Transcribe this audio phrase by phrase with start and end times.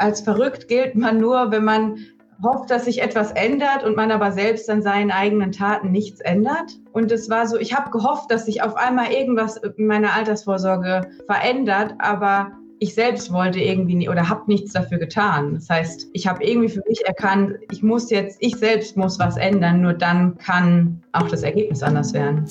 [0.00, 1.98] als verrückt gilt man nur, wenn man
[2.42, 6.72] hofft, dass sich etwas ändert und man aber selbst an seinen eigenen Taten nichts ändert.
[6.92, 11.10] Und es war so, ich habe gehofft, dass sich auf einmal irgendwas in meiner Altersvorsorge
[11.26, 15.52] verändert, aber ich selbst wollte irgendwie nie, oder habe nichts dafür getan.
[15.54, 19.36] Das heißt, ich habe irgendwie für mich erkannt, ich muss jetzt, ich selbst muss was
[19.36, 22.46] ändern, nur dann kann auch das Ergebnis anders werden.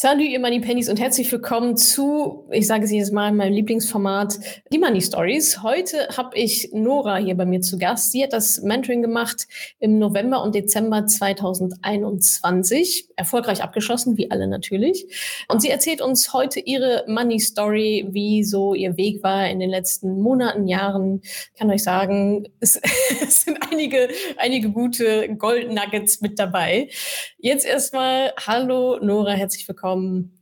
[0.00, 4.38] Salut, ihr Money Pennies und herzlich willkommen zu, ich sage es jedes Mal, meinem Lieblingsformat,
[4.72, 5.60] die Money Stories.
[5.64, 8.12] Heute habe ich Nora hier bei mir zu Gast.
[8.12, 9.48] Sie hat das Mentoring gemacht
[9.80, 13.08] im November und Dezember 2021.
[13.16, 15.04] Erfolgreich abgeschlossen, wie alle natürlich.
[15.48, 19.68] Und sie erzählt uns heute ihre Money Story, wie so ihr Weg war in den
[19.68, 21.22] letzten Monaten, Jahren.
[21.24, 22.76] Ich kann euch sagen, es,
[23.20, 26.88] es sind einige, einige gute Gold Nuggets mit dabei.
[27.38, 30.32] Jetzt erstmal, hallo Nora, herzlich willkommen kommen.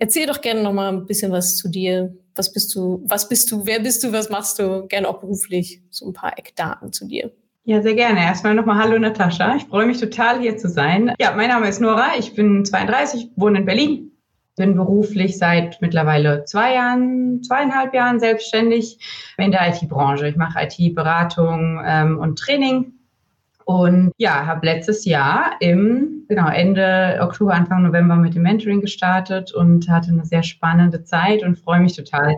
[0.00, 2.14] Erzähl doch gerne noch mal ein bisschen was zu dir.
[2.34, 3.02] Was bist du?
[3.06, 3.66] Was bist du?
[3.66, 4.12] Wer bist du?
[4.12, 4.86] Was machst du?
[4.86, 5.82] Gerne auch beruflich.
[5.90, 7.32] So ein paar Eckdaten zu dir.
[7.64, 8.20] Ja, sehr gerne.
[8.20, 9.56] Erstmal nochmal Hallo Natascha.
[9.56, 11.14] Ich freue mich total hier zu sein.
[11.20, 12.12] Ja, mein Name ist Nora.
[12.18, 14.12] Ich bin 32, wohne in Berlin.
[14.56, 18.98] Bin beruflich seit mittlerweile zwei Jahren, zweieinhalb Jahren selbstständig
[19.36, 20.28] in der IT-Branche.
[20.28, 22.97] Ich mache IT-Beratung ähm, und Training
[23.68, 29.52] und ja, habe letztes Jahr im genau Ende Oktober, Anfang November mit dem Mentoring gestartet
[29.52, 32.36] und hatte eine sehr spannende Zeit und freue mich total,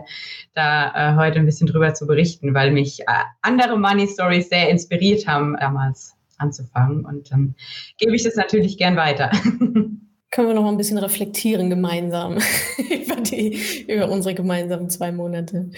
[0.55, 3.05] da äh, heute ein bisschen drüber zu berichten, weil mich äh,
[3.43, 7.05] andere Money Stories sehr inspiriert haben, damals anzufangen.
[7.05, 7.55] Und dann
[7.97, 9.31] gebe ich das natürlich gern weiter.
[10.31, 12.39] Können wir noch mal ein bisschen reflektieren gemeinsam
[12.77, 13.57] über, die,
[13.87, 15.71] über unsere gemeinsamen zwei Monate.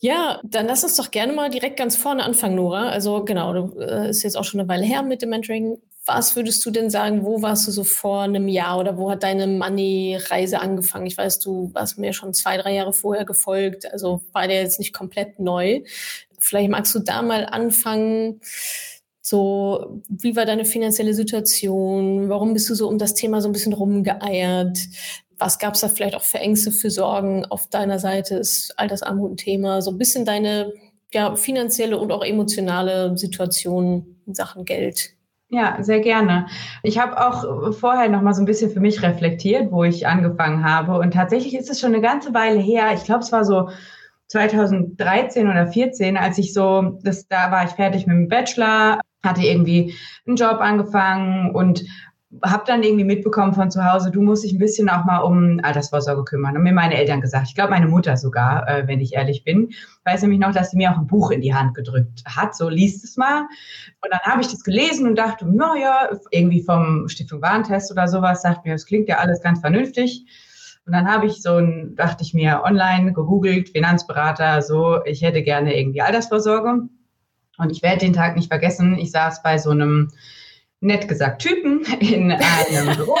[0.00, 2.90] Ja, dann lass uns doch gerne mal direkt ganz vorne anfangen, Nora.
[2.90, 5.78] Also genau, du äh, ist jetzt auch schon eine Weile her mit dem Mentoring.
[6.04, 9.22] Was würdest du denn sagen, wo warst du so vor einem Jahr oder wo hat
[9.22, 11.06] deine Money-Reise angefangen?
[11.06, 14.78] Ich weiß, du warst mir schon zwei, drei Jahre vorher gefolgt, also war der jetzt
[14.78, 15.82] nicht komplett neu.
[16.38, 18.40] Vielleicht magst du da mal anfangen.
[19.20, 22.28] So, wie war deine finanzielle Situation?
[22.28, 24.78] Warum bist du so um das Thema so ein bisschen rumgeeiert?
[25.38, 28.36] Was gab es da vielleicht auch für Ängste, für Sorgen auf deiner Seite?
[28.36, 29.82] Ist Altersarmut ein Thema?
[29.82, 30.72] So ein bisschen deine
[31.12, 35.10] ja, finanzielle und auch emotionale Situation in Sachen Geld.
[35.48, 36.46] Ja, sehr gerne.
[36.82, 40.64] Ich habe auch vorher noch mal so ein bisschen für mich reflektiert, wo ich angefangen
[40.64, 40.98] habe.
[40.98, 42.92] Und tatsächlich ist es schon eine ganze Weile her.
[42.94, 43.68] Ich glaube, es war so
[44.28, 49.42] 2013 oder 14, als ich so, das, da war ich fertig mit dem Bachelor, hatte
[49.42, 49.94] irgendwie
[50.26, 51.84] einen Job angefangen und
[52.42, 55.60] habe dann irgendwie mitbekommen von zu Hause, du musst dich ein bisschen auch mal um
[55.62, 56.54] Altersvorsorge kümmern.
[56.54, 57.48] Haben mir meine Eltern gesagt.
[57.48, 59.70] Ich glaube, meine Mutter sogar, äh, wenn ich ehrlich bin.
[60.04, 62.54] Weiß nämlich noch, dass sie mir auch ein Buch in die Hand gedrückt hat.
[62.54, 63.42] So, liest es mal.
[64.02, 68.42] Und dann habe ich das gelesen und dachte, naja, irgendwie vom Stiftung Warentest oder sowas,
[68.42, 70.26] sagt mir, das klingt ja alles ganz vernünftig.
[70.86, 75.42] Und dann habe ich so ein, dachte ich mir, online gegoogelt, Finanzberater, so, ich hätte
[75.42, 76.88] gerne irgendwie Altersvorsorge.
[77.58, 78.96] Und ich werde den Tag nicht vergessen.
[78.98, 80.10] Ich saß bei so einem
[80.80, 83.16] nett gesagt Typen in einem Büro,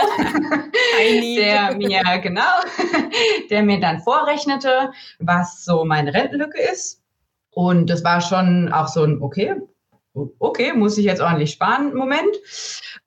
[1.36, 2.42] der mir genau,
[3.50, 7.02] der mir dann vorrechnete, was so meine Rentenlücke ist.
[7.50, 9.56] Und das war schon auch so ein okay,
[10.38, 12.36] okay, muss ich jetzt ordentlich sparen, Moment.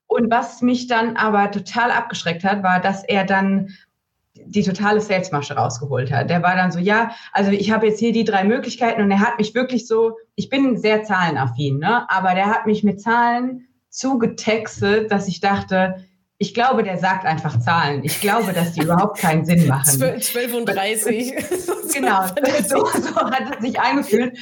[0.07, 3.69] Und was mich dann aber total abgeschreckt hat, war, dass er dann
[4.33, 6.29] die totale Salesmasche rausgeholt hat.
[6.29, 9.19] Der war dann so, ja, also ich habe jetzt hier die drei Möglichkeiten und er
[9.19, 12.09] hat mich wirklich so, ich bin sehr zahlenaffin, ne?
[12.09, 16.05] aber der hat mich mit Zahlen zugetextet, dass ich dachte,
[16.37, 18.03] ich glaube, der sagt einfach Zahlen.
[18.03, 20.21] Ich glaube, dass die überhaupt keinen Sinn machen.
[20.21, 21.35] 12 und 30.
[21.93, 22.23] genau,
[22.67, 24.37] so, so hat es sich angefühlt.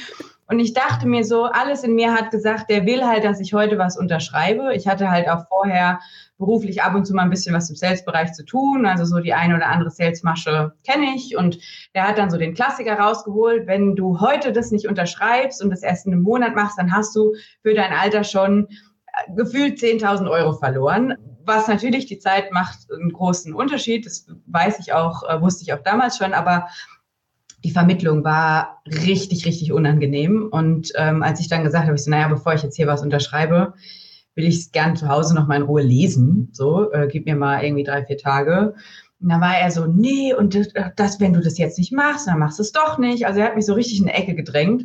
[0.50, 3.52] Und ich dachte mir so, alles in mir hat gesagt, der will halt, dass ich
[3.52, 4.74] heute was unterschreibe.
[4.74, 6.00] Ich hatte halt auch vorher
[6.38, 8.86] beruflich ab und zu mal ein bisschen was im Sales-Bereich zu tun.
[8.86, 11.36] Also so die eine oder andere Salesmasche kenne ich.
[11.36, 11.58] Und
[11.94, 13.66] der hat dann so den Klassiker rausgeholt.
[13.66, 17.14] Wenn du heute das nicht unterschreibst und das erst in einem Monat machst, dann hast
[17.14, 18.68] du für dein Alter schon
[19.34, 21.14] gefühlt 10.000 Euro verloren.
[21.44, 24.06] Was natürlich die Zeit macht einen großen Unterschied.
[24.06, 26.68] Das weiß ich auch, äh, wusste ich auch damals schon, aber
[27.64, 30.48] die Vermittlung war richtig, richtig unangenehm.
[30.50, 33.02] Und ähm, als ich dann gesagt habe, ich so, naja, bevor ich jetzt hier was
[33.02, 33.74] unterschreibe,
[34.34, 36.50] will ich es gern zu Hause noch mal in Ruhe lesen.
[36.52, 38.74] So, äh, gib mir mal irgendwie drei, vier Tage.
[39.20, 42.28] Und dann war er so, nee, und das, das, wenn du das jetzt nicht machst,
[42.28, 43.26] dann machst du es doch nicht.
[43.26, 44.84] Also er hat mich so richtig in eine Ecke gedrängt.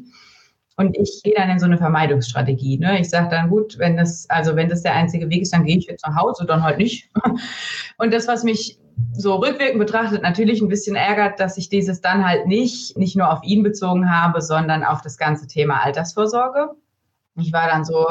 [0.76, 2.80] Und ich gehe dann in so eine Vermeidungsstrategie.
[2.80, 3.00] Ne?
[3.00, 5.78] Ich sage dann, gut, wenn das, also wenn das der einzige Weg ist, dann gehe
[5.78, 7.10] ich jetzt nach Hause, dann halt nicht.
[7.98, 8.80] Und das, was mich
[9.14, 13.32] so rückwirkend betrachtet natürlich ein bisschen ärgert, dass ich dieses dann halt nicht, nicht nur
[13.32, 16.70] auf ihn bezogen habe, sondern auf das ganze Thema Altersvorsorge.
[17.36, 18.08] Ich war dann so,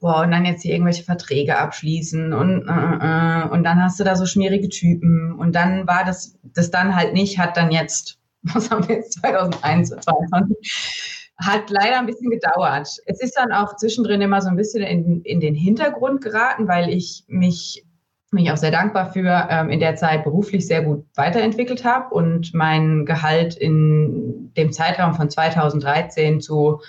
[0.00, 4.04] boah, und dann jetzt hier irgendwelche Verträge abschließen und, äh, äh, und dann hast du
[4.04, 8.18] da so schmierige Typen und dann war das, das dann halt nicht, hat dann jetzt,
[8.42, 12.88] was haben wir jetzt, 2021, hat leider ein bisschen gedauert.
[13.06, 16.88] Es ist dann auch zwischendrin immer so ein bisschen in, in den Hintergrund geraten, weil
[16.90, 17.84] ich mich
[18.30, 22.52] mich auch sehr dankbar für ähm, in der Zeit beruflich sehr gut weiterentwickelt habe und
[22.52, 26.82] mein Gehalt in dem Zeitraum von 2013 zu,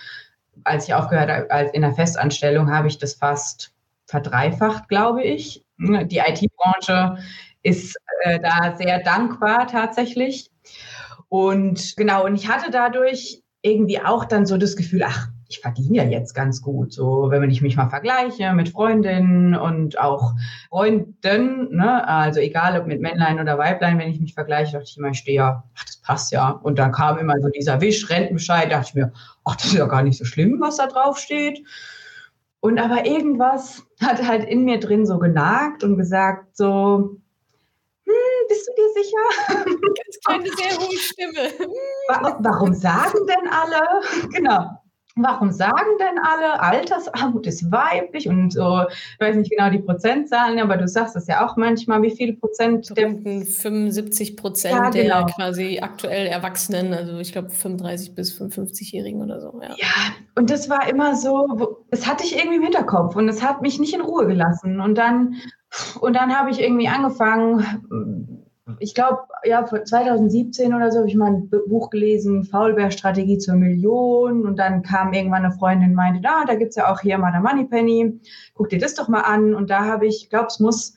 [0.65, 3.71] als ich aufgehört habe als in der Festanstellung, habe ich das fast
[4.05, 5.63] verdreifacht, glaube ich.
[5.77, 7.17] Die IT-Branche
[7.63, 10.51] ist äh, da sehr dankbar tatsächlich.
[11.29, 15.97] Und genau, und ich hatte dadurch irgendwie auch dann so das Gefühl, ach, ich verdiene
[15.97, 16.93] ja jetzt ganz gut.
[16.93, 20.33] So, wenn ich mich mal vergleiche mit Freundinnen und auch
[20.69, 24.97] Freunden, ne, also egal ob mit Männlein oder Weiblein, wenn ich mich vergleiche, dachte ich
[24.97, 26.49] immer, ich stehe ja, ach, das passt ja.
[26.49, 29.11] Und dann kam immer so dieser Wisch, Rentenbescheid, dachte ich mir,
[29.43, 31.63] ach, das ist ja gar nicht so schlimm, was da drauf steht.
[32.61, 37.18] Und aber irgendwas hat halt in mir drin so genagt und gesagt, so,
[38.49, 39.23] bist du dir sicher?
[39.65, 41.69] Ganz kleine, sehr hohe Stimme.
[42.39, 43.81] Warum sagen denn alle?
[44.31, 44.81] Genau.
[45.21, 50.59] Warum sagen denn alle, Altersarmut ist weiblich und so, ich weiß nicht genau die Prozentzahlen,
[50.59, 55.25] aber du sagst es ja auch manchmal, wie viele Prozent der 75 Prozent ja, genau.
[55.25, 59.59] der quasi aktuell Erwachsenen, also ich glaube 35 bis 55-Jährigen oder so.
[59.61, 59.75] Ja.
[59.77, 63.61] ja, und das war immer so, das hatte ich irgendwie im Hinterkopf und es hat
[63.61, 64.79] mich nicht in Ruhe gelassen.
[64.79, 65.35] Und dann,
[65.99, 68.45] und dann habe ich irgendwie angefangen,
[68.79, 74.45] ich glaube, ja, 2017 oder so habe ich mal ein Buch gelesen, Faulbär-Strategie zur Million.
[74.45, 77.17] Und dann kam irgendwann eine Freundin und meinte, da, da gibt es ja auch hier
[77.17, 78.19] mal der Moneypenny.
[78.53, 79.55] Guck dir das doch mal an.
[79.55, 80.93] Und da habe ich, ich glaube, es muss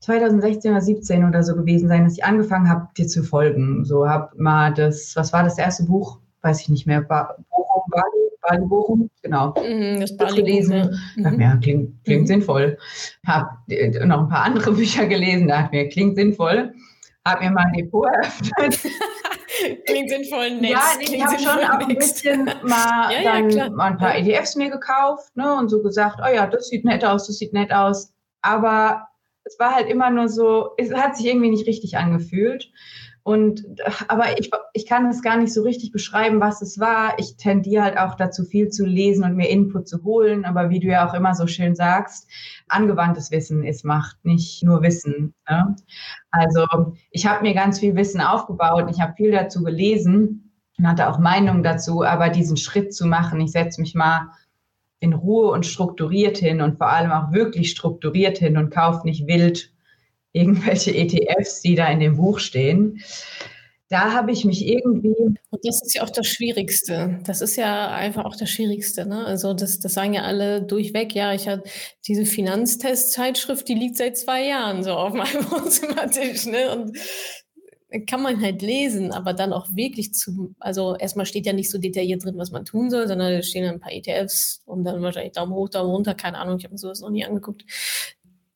[0.00, 3.84] 2016 oder 17 oder so gewesen sein, dass ich angefangen habe, dir zu folgen.
[3.84, 6.18] So habe mal das, was war das erste Buch?
[6.42, 7.02] Weiß ich nicht mehr.
[7.02, 9.54] Bochum, Bali, Bali, Bochum, genau.
[9.62, 10.98] Mhm, das Bali gelesen.
[11.16, 11.40] Mhm.
[11.40, 12.26] Ja, klingt, klingt mhm.
[12.26, 12.78] sinnvoll.
[13.26, 16.72] Habe äh, noch ein paar andere Bücher gelesen, dachte mir, klingt sinnvoll.
[17.26, 18.80] Habe mir mal ein Depot eröffnet.
[19.86, 20.70] klingt sinnvoll, nett.
[20.70, 24.56] Ja, ich habe schon auch ein bisschen mal, ja, dann ja, mal ein paar ETFs
[24.56, 27.72] mir gekauft ne, und so gesagt, oh ja, das sieht nett aus, das sieht nett
[27.72, 28.12] aus.
[28.42, 29.08] Aber
[29.44, 32.70] es war halt immer nur so, es hat sich irgendwie nicht richtig angefühlt.
[33.22, 33.64] Und
[34.08, 37.18] aber ich, ich kann es gar nicht so richtig beschreiben, was es war.
[37.18, 40.44] Ich tendiere halt auch dazu, viel zu lesen und mir Input zu holen.
[40.44, 42.28] Aber wie du ja auch immer so schön sagst,
[42.68, 45.34] angewandtes Wissen ist Macht, nicht nur Wissen.
[45.48, 45.76] Ne?
[46.30, 46.66] Also
[47.10, 51.18] ich habe mir ganz viel Wissen aufgebaut, ich habe viel dazu gelesen und hatte auch
[51.18, 54.30] Meinungen dazu, aber diesen Schritt zu machen, ich setze mich mal
[55.00, 59.26] in Ruhe und strukturiert hin und vor allem auch wirklich strukturiert hin und kaufe nicht
[59.26, 59.72] wild
[60.32, 63.02] irgendwelche ETFs, die da in dem Buch stehen.
[63.88, 65.16] Da habe ich mich irgendwie.
[65.16, 67.18] Und das ist ja auch das Schwierigste.
[67.24, 69.04] Das ist ja einfach auch das Schwierigste.
[69.04, 69.26] Ne?
[69.26, 71.12] Also, das, das sagen ja alle durchweg.
[71.12, 71.64] Ja, ich habe
[72.06, 76.46] diese Finanztest-Zeitschrift, die liegt seit zwei Jahren so auf meinem Wohnzimmertisch.
[76.46, 76.70] Ne?
[76.70, 76.96] Und
[78.06, 81.78] kann man halt lesen, aber dann auch wirklich zu, also erstmal steht ja nicht so
[81.78, 85.32] detailliert drin, was man tun soll, sondern da stehen ein paar ETFs und dann wahrscheinlich
[85.32, 87.64] Daumen hoch, Daumen runter, keine Ahnung, ich habe mir sowas noch nie angeguckt.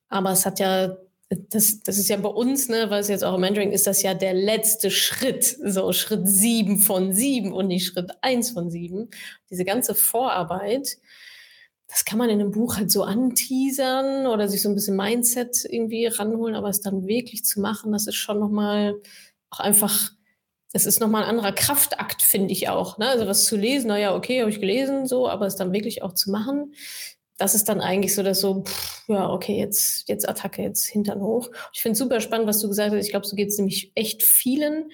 [0.08, 0.96] Aber es hat ja
[1.30, 4.14] das, das ist ja bei uns, ne, was jetzt auch im Mentoring ist, das ja
[4.14, 9.08] der letzte Schritt, so Schritt sieben von sieben und nicht Schritt eins von sieben.
[9.50, 10.98] Diese ganze Vorarbeit,
[11.88, 15.64] das kann man in einem Buch halt so anteasern oder sich so ein bisschen Mindset
[15.68, 19.00] irgendwie ranholen, aber es dann wirklich zu machen, das ist schon nochmal
[19.50, 20.10] auch einfach,
[20.72, 22.98] das ist nochmal ein anderer Kraftakt, finde ich auch.
[22.98, 23.08] Ne?
[23.08, 26.14] Also was zu lesen, naja, okay, habe ich gelesen, so, aber es dann wirklich auch
[26.14, 26.74] zu machen,
[27.36, 31.20] das ist dann eigentlich so, dass so, pff, ja, okay, jetzt, jetzt Attacke, jetzt Hintern
[31.20, 31.50] hoch.
[31.72, 33.04] Ich finde es super spannend, was du gesagt hast.
[33.04, 34.90] Ich glaube, so geht es nämlich echt vielen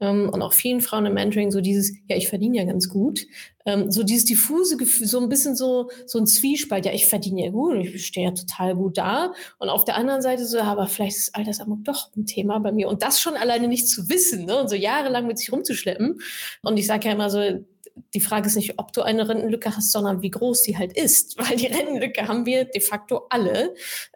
[0.00, 3.26] ähm, und auch vielen Frauen im Mentoring, so dieses, ja, ich verdiene ja ganz gut.
[3.66, 7.44] Ähm, so dieses diffuse Gefühl, so ein bisschen so, so ein Zwiespalt, ja, ich verdiene
[7.44, 9.32] ja gut, ich stehe ja total gut da.
[9.58, 12.88] Und auf der anderen Seite so, aber vielleicht ist Altersarmut doch ein Thema bei mir.
[12.88, 14.58] Und das schon alleine nicht zu wissen, ne?
[14.60, 16.20] Und so jahrelang mit sich rumzuschleppen.
[16.62, 17.64] Und ich sage ja immer so,
[18.14, 21.38] die Frage ist nicht, ob du eine Rentenlücke hast, sondern wie groß die halt ist.
[21.38, 23.74] Weil die Rentenlücke haben wir de facto alle,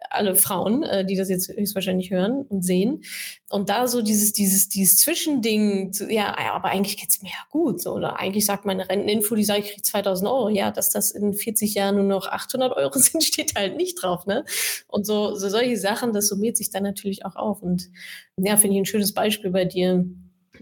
[0.09, 3.03] alle Frauen, äh, die das jetzt höchstwahrscheinlich hören und sehen.
[3.49, 7.81] Und da so dieses, dieses, dieses Zwischending, ja, aber eigentlich geht's mir ja gut.
[7.81, 10.49] So, oder eigentlich sagt meine Renteninfo, die sagt, ich kriege 2000 Euro.
[10.49, 14.25] Ja, dass das in 40 Jahren nur noch 800 Euro sind, steht halt nicht drauf.
[14.25, 14.45] Ne?
[14.87, 17.63] Und so, so solche Sachen, das summiert sich dann natürlich auch auf.
[17.63, 17.89] Und
[18.37, 20.05] ja, finde ich ein schönes Beispiel bei dir.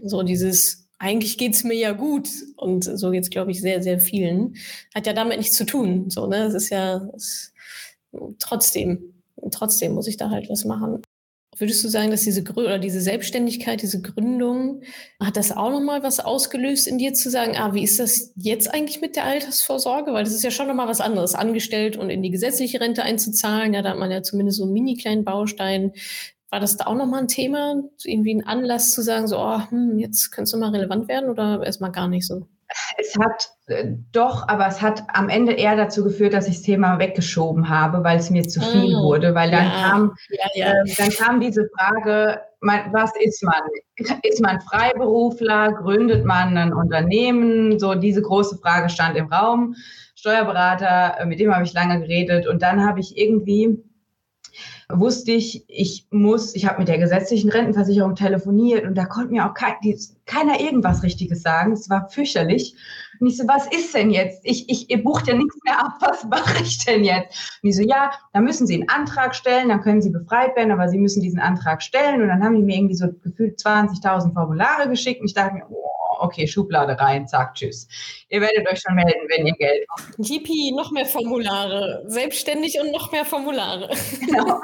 [0.02, 2.28] So dieses, eigentlich geht's mir ja gut.
[2.56, 4.56] Und so geht's, glaube ich, sehr, sehr vielen.
[4.94, 6.10] Hat ja damit nichts zu tun.
[6.10, 6.44] So, ne?
[6.44, 7.52] Es ist ja es,
[8.38, 9.14] trotzdem,
[9.50, 11.02] trotzdem muss ich da halt was machen.
[11.58, 14.82] Würdest du sagen, dass diese Grü oder diese Selbstständigkeit, diese Gründung,
[15.18, 18.72] hat das auch nochmal was ausgelöst in dir zu sagen, ah, wie ist das jetzt
[18.72, 20.12] eigentlich mit der Altersvorsorge?
[20.12, 23.72] Weil das ist ja schon nochmal was anderes, angestellt und in die gesetzliche Rente einzuzahlen.
[23.72, 25.92] Ja, da hat man ja zumindest so einen mini kleinen Baustein.
[26.50, 27.82] War das da auch nochmal ein Thema?
[28.04, 31.62] Irgendwie ein Anlass zu sagen, so, oh, hm, jetzt könnte es mal relevant werden oder
[31.64, 32.46] erstmal gar nicht so?
[32.98, 36.62] Es hat äh, doch, aber es hat am Ende eher dazu geführt, dass ich das
[36.62, 39.34] Thema weggeschoben habe, weil es mir zu viel oh, wurde.
[39.34, 40.72] Weil dann, ja, kam, ja, ja.
[40.72, 43.62] Äh, dann kam diese Frage, man, was ist man?
[44.22, 45.72] Ist man Freiberufler?
[45.72, 47.78] Gründet man ein Unternehmen?
[47.78, 49.74] So diese große Frage stand im Raum.
[50.14, 52.46] Steuerberater, äh, mit dem habe ich lange geredet.
[52.46, 53.78] Und dann habe ich irgendwie
[54.88, 59.46] wusste ich, ich muss, ich habe mit der gesetzlichen Rentenversicherung telefoniert und da konnte mir
[59.46, 61.72] auch keiner irgendwas Richtiges sagen.
[61.72, 62.76] Es war fürchterlich.
[63.18, 64.40] Und ich so, was ist denn jetzt?
[64.44, 67.60] Ich, ich, ihr bucht ja nichts mehr ab, was mache ich denn jetzt?
[67.62, 70.70] Und ich so, ja, da müssen Sie einen Antrag stellen, dann können Sie befreit werden,
[70.70, 72.22] aber Sie müssen diesen Antrag stellen.
[72.22, 75.66] Und dann haben die mir irgendwie so gefühlt 20.000 Formulare geschickt und ich dachte mir,
[75.68, 77.88] oh, okay, Schublade rein, zack, tschüss.
[78.28, 80.16] Ihr werdet euch schon melden, wenn ihr Geld habt.
[80.18, 82.04] GP, noch mehr Formulare.
[82.06, 83.90] Selbstständig und noch mehr Formulare.
[84.26, 84.60] Genau.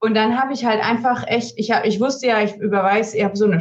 [0.00, 3.24] Und dann habe ich halt einfach echt, ich, hab, ich wusste ja, ich überweise, ich
[3.24, 3.60] habe so eine,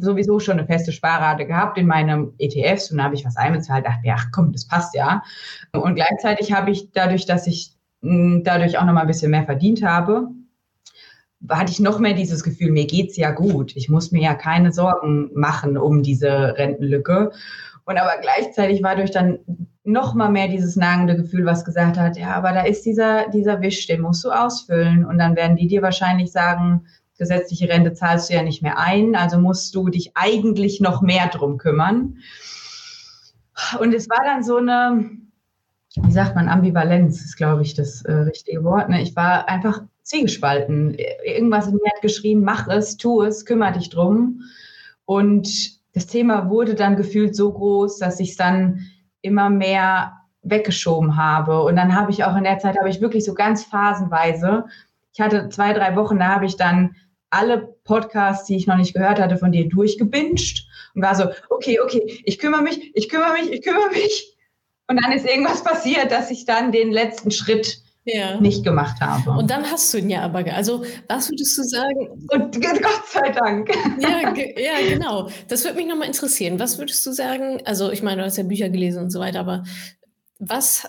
[0.00, 3.84] sowieso schon eine feste Sparrate gehabt in meinem ETFs und da habe ich was einbezahlt,
[3.84, 5.22] dachte mir, ach komm, das passt ja.
[5.72, 9.44] Und gleichzeitig habe ich dadurch, dass ich hm, dadurch auch noch mal ein bisschen mehr
[9.44, 10.28] verdient habe,
[11.48, 13.74] hatte ich noch mehr dieses Gefühl, mir geht's ja gut.
[13.76, 17.32] Ich muss mir ja keine Sorgen machen um diese Rentenlücke.
[17.84, 19.38] Und aber gleichzeitig war durch dann
[19.84, 23.60] noch mal mehr dieses nagende Gefühl, was gesagt hat, ja, aber da ist dieser, dieser
[23.60, 25.04] Wisch, den musst du ausfüllen.
[25.04, 26.86] Und dann werden die dir wahrscheinlich sagen,
[27.18, 31.28] gesetzliche Rente zahlst du ja nicht mehr ein, also musst du dich eigentlich noch mehr
[31.28, 32.18] drum kümmern.
[33.80, 35.10] Und es war dann so eine,
[35.94, 38.88] wie sagt man, Ambivalenz ist, glaube ich, das äh, richtige Wort.
[38.88, 39.00] Ne?
[39.02, 40.96] Ich war einfach zwiegespalten.
[41.24, 44.42] Irgendwas in mir hat geschrieben, mach es, tu es, kümmere dich drum.
[45.04, 45.48] Und
[45.94, 48.80] das Thema wurde dann gefühlt so groß, dass ich es dann
[49.20, 51.62] immer mehr weggeschoben habe.
[51.62, 54.64] Und dann habe ich auch in der Zeit, habe ich wirklich so ganz phasenweise,
[55.12, 56.94] ich hatte zwei, drei Wochen, da habe ich dann
[57.30, 61.80] alle Podcasts, die ich noch nicht gehört hatte, von dir durchgebinged und war so, okay,
[61.80, 64.36] okay, ich kümmere mich, ich kümmere mich, ich kümmere mich.
[64.88, 68.40] Und dann ist irgendwas passiert, dass ich dann den letzten Schritt ja.
[68.40, 69.30] nicht gemacht habe.
[69.30, 72.28] Und dann hast du ihn ja aber, also was würdest du sagen?
[72.30, 73.70] Und Gott sei Dank.
[73.98, 75.28] Ja, ja genau.
[75.48, 76.58] Das würde mich nochmal interessieren.
[76.58, 77.60] Was würdest du sagen?
[77.64, 79.64] Also ich meine, du hast ja Bücher gelesen und so weiter, aber
[80.38, 80.88] was,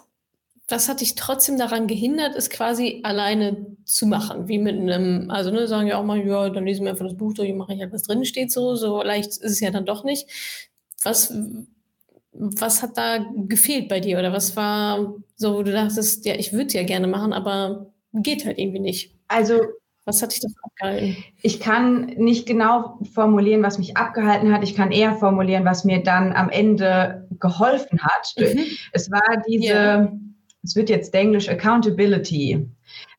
[0.67, 4.47] was hat dich trotzdem daran gehindert, es quasi alleine zu machen?
[4.47, 7.17] Wie mit einem, also ne, sagen ja auch mal, ja, dann lesen wir einfach das
[7.17, 9.85] Buch durch mache ich halt, was drin steht, so, so leicht ist es ja dann
[9.85, 10.27] doch nicht.
[11.03, 11.33] Was
[12.39, 16.53] was hat da gefehlt bei dir oder was war so, wo du dachtest, ja, ich
[16.53, 19.15] würde es ja gerne machen, aber geht halt irgendwie nicht?
[19.27, 19.59] Also
[20.05, 21.23] was hat dich davon abgehalten?
[21.41, 24.63] Ich kann nicht genau formulieren, was mich abgehalten hat.
[24.63, 28.33] Ich kann eher formulieren, was mir dann am Ende geholfen hat.
[28.37, 28.65] Mhm.
[28.93, 30.11] Es war diese, ja.
[30.63, 32.65] es wird jetzt Englisch Accountability.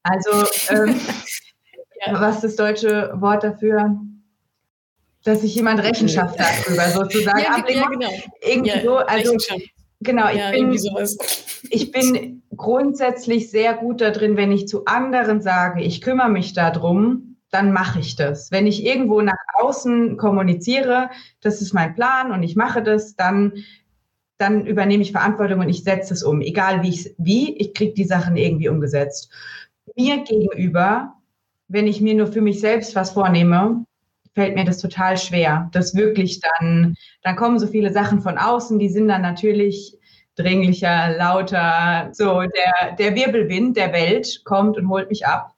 [0.03, 0.31] Also
[0.71, 0.99] ähm,
[2.07, 2.21] ja.
[2.21, 4.01] was ist das deutsche Wort dafür?
[5.29, 7.79] Dass sich jemand Rechenschaft darüber sozusagen ja, ablegt.
[7.79, 8.09] Ja, genau.
[8.41, 9.37] Irgendwie ja, so, also
[10.01, 10.79] genau, ich, bin,
[11.71, 16.55] ich bin grundsätzlich sehr gut da drin, wenn ich zu anderen sage, ich kümmere mich
[16.55, 18.51] darum, dann mache ich das.
[18.51, 23.53] Wenn ich irgendwo nach außen kommuniziere, das ist mein Plan und ich mache das, dann
[24.39, 27.93] dann übernehme ich Verantwortung und ich setze es um, egal wie ich wie, ich kriege
[27.93, 29.31] die Sachen irgendwie umgesetzt.
[29.97, 31.15] Mir gegenüber,
[31.67, 33.85] wenn ich mir nur für mich selbst was vornehme,
[34.39, 35.69] fällt mir das total schwer.
[35.73, 39.99] Das wirklich dann, dann kommen so viele Sachen von außen, die sind dann natürlich
[40.37, 42.11] dringlicher, lauter.
[42.13, 45.57] So, der, der Wirbelwind der Welt kommt und holt mich ab.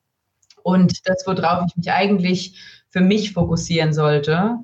[0.62, 2.58] Und das, worauf ich mich eigentlich
[2.88, 4.56] für mich fokussieren sollte,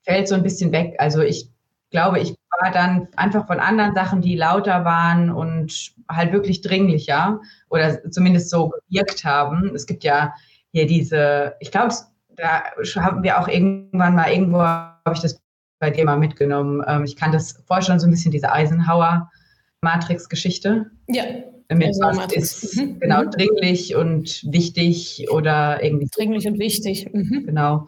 [0.00, 0.94] fällt so ein bisschen weg.
[0.96, 1.50] Also ich
[1.90, 7.42] glaube, ich war dann einfach von anderen Sachen, die lauter waren und halt wirklich dringlicher
[7.68, 9.74] oder zumindest so gewirkt haben.
[9.74, 10.32] Es gibt ja
[10.72, 11.92] hier diese, ich glaube,
[12.38, 12.64] da
[13.02, 15.40] haben wir auch irgendwann mal, irgendwo habe ich das
[15.80, 16.84] bei dir mal mitgenommen.
[16.86, 20.90] Ähm, ich kann das vorstellen, so ein bisschen diese Eisenhower-Matrix-Geschichte.
[21.08, 21.24] Ja.
[21.70, 22.98] Mit also was ist mhm.
[22.98, 23.30] genau mhm.
[23.30, 26.08] dringlich und wichtig oder irgendwie.
[26.14, 27.12] Dringlich und wichtig.
[27.12, 27.44] Mhm.
[27.44, 27.86] Genau.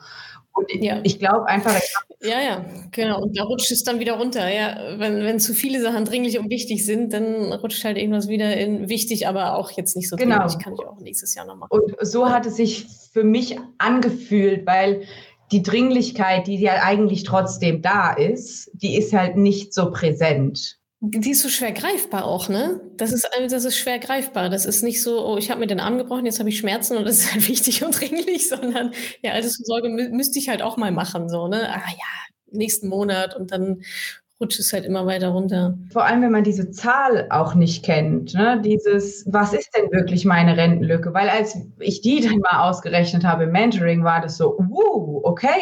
[0.60, 1.00] Und ja.
[1.02, 3.22] ich glaube einfach, ich ja, ja, genau.
[3.22, 4.52] Und da rutscht es dann wieder runter.
[4.52, 8.56] Ja, wenn, wenn zu viele Sachen dringlich und wichtig sind, dann rutscht halt irgendwas wieder
[8.58, 10.36] in wichtig, aber auch jetzt nicht so genau.
[10.36, 10.62] dringlich.
[10.62, 11.70] Kann ich auch nächstes Jahr noch machen.
[11.70, 15.02] Und so hat es sich für mich angefühlt, weil
[15.50, 20.79] die Dringlichkeit, die ja eigentlich trotzdem da ist, die ist halt nicht so präsent.
[21.02, 22.80] Die ist so schwer greifbar auch, ne?
[22.96, 24.50] Das ist, das ist schwer greifbar.
[24.50, 26.98] Das ist nicht so, oh, ich habe mir den Arm gebrochen, jetzt habe ich Schmerzen
[26.98, 28.92] und das ist halt wichtig und dringlich, sondern
[29.22, 31.68] ja, Altersvorsorge mü müsste ich halt auch mal machen, so, ne?
[31.70, 33.82] Ah ja, nächsten Monat und dann
[34.40, 35.78] rutscht es halt immer weiter runter.
[35.92, 38.60] Vor allem, wenn man diese Zahl auch nicht kennt, ne?
[38.64, 41.12] dieses, was ist denn wirklich meine Rentenlücke?
[41.12, 45.60] Weil als ich die dann mal ausgerechnet habe im Mentoring, war das so, uh, okay,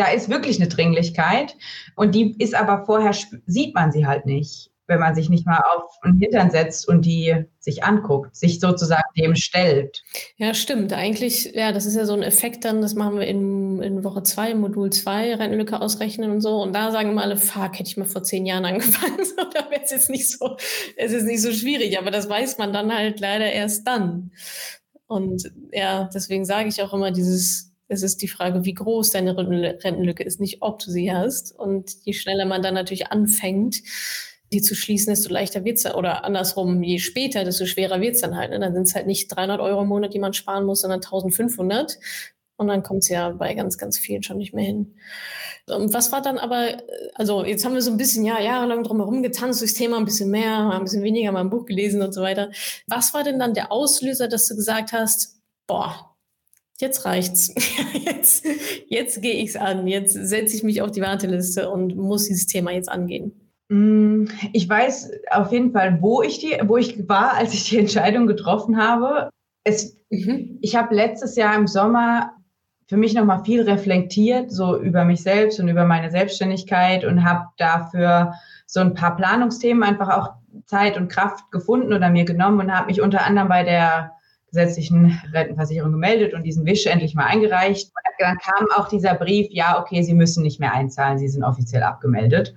[0.00, 1.56] da ist wirklich eine Dringlichkeit
[1.94, 3.14] und die ist aber vorher,
[3.46, 7.04] sieht man sie halt nicht, wenn man sich nicht mal auf den Hintern setzt und
[7.04, 10.02] die sich anguckt, sich sozusagen dem stellt.
[10.36, 10.94] Ja, stimmt.
[10.94, 14.22] Eigentlich, ja, das ist ja so ein Effekt dann, das machen wir in, in Woche
[14.22, 16.62] 2, Modul 2, Rentenlücke ausrechnen und so.
[16.62, 19.70] Und da sagen immer alle, fuck, hätte ich mal vor zehn Jahren angefangen, so, da
[19.70, 20.56] wäre es jetzt nicht so,
[20.96, 24.32] es ist nicht so schwierig, aber das weiß man dann halt leider erst dann.
[25.06, 29.36] Und ja, deswegen sage ich auch immer dieses, es ist die Frage, wie groß deine
[29.36, 31.50] Rentenlücke ist, nicht ob du sie hast.
[31.58, 33.82] Und je schneller man dann natürlich anfängt,
[34.52, 38.20] die zu schließen, desto leichter wird es, oder andersrum, je später, desto schwerer wird es
[38.20, 38.50] dann halt.
[38.50, 38.60] Ne?
[38.60, 41.98] Dann sind es halt nicht 300 Euro im Monat, die man sparen muss, sondern 1500.
[42.56, 44.94] Und dann kommt es ja bei ganz, ganz vielen schon nicht mehr hin.
[45.66, 46.76] Und was war dann aber,
[47.14, 50.30] also jetzt haben wir so ein bisschen, ja, jahrelang drumherum getanzt durchs Thema, ein bisschen
[50.30, 52.50] mehr, ein bisschen weniger, mal ein Buch gelesen und so weiter.
[52.86, 56.09] Was war denn dann der Auslöser, dass du gesagt hast, boah,
[56.80, 57.54] jetzt reicht's.
[58.04, 58.46] jetzt
[58.88, 59.86] jetzt gehe ich's an.
[59.86, 63.32] Jetzt setze ich mich auf die Warteliste und muss dieses Thema jetzt angehen.
[63.68, 67.78] Mm, ich weiß auf jeden Fall, wo ich die, wo ich war, als ich die
[67.78, 69.30] Entscheidung getroffen habe.
[69.64, 70.58] Es, mhm.
[70.60, 72.32] Ich habe letztes Jahr im Sommer
[72.88, 77.46] für mich nochmal viel reflektiert, so über mich selbst und über meine Selbstständigkeit und habe
[77.56, 78.34] dafür
[78.66, 80.30] so ein paar Planungsthemen einfach auch
[80.66, 84.12] Zeit und Kraft gefunden oder mir genommen und habe mich unter anderem bei der
[84.50, 87.92] gesetzlichen Rentenversicherung gemeldet und diesen Wisch endlich mal eingereicht.
[88.18, 91.82] Dann kam auch dieser Brief, ja, okay, Sie müssen nicht mehr einzahlen, Sie sind offiziell
[91.82, 92.54] abgemeldet.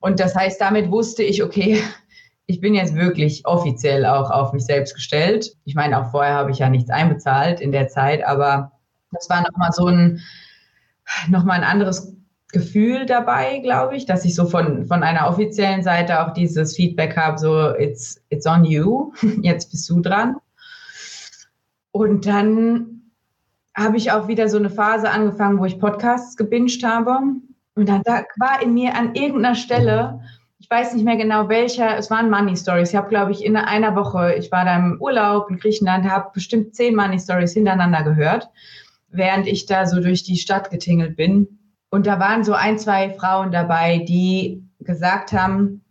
[0.00, 1.82] Und das heißt, damit wusste ich, okay,
[2.46, 5.56] ich bin jetzt wirklich offiziell auch auf mich selbst gestellt.
[5.64, 8.72] Ich meine, auch vorher habe ich ja nichts einbezahlt in der Zeit, aber
[9.10, 10.20] das war nochmal so ein,
[11.28, 12.16] nochmal ein anderes
[12.52, 17.16] Gefühl dabei, glaube ich, dass ich so von, von einer offiziellen Seite auch dieses Feedback
[17.16, 20.36] habe, so, it's, it's on you, jetzt bist du dran.
[22.00, 23.12] Und dann
[23.74, 27.18] habe ich auch wieder so eine Phase angefangen, wo ich Podcasts gebinged habe.
[27.74, 30.20] Und dann da war in mir an irgendeiner Stelle,
[30.58, 32.90] ich weiß nicht mehr genau welcher, es waren Money Stories.
[32.90, 36.30] Ich habe, glaube ich, in einer Woche, ich war da im Urlaub in Griechenland, habe
[36.32, 38.48] bestimmt zehn Money Stories hintereinander gehört,
[39.10, 41.58] während ich da so durch die Stadt getingelt bin.
[41.90, 45.82] Und da waren so ein, zwei Frauen dabei, die gesagt haben,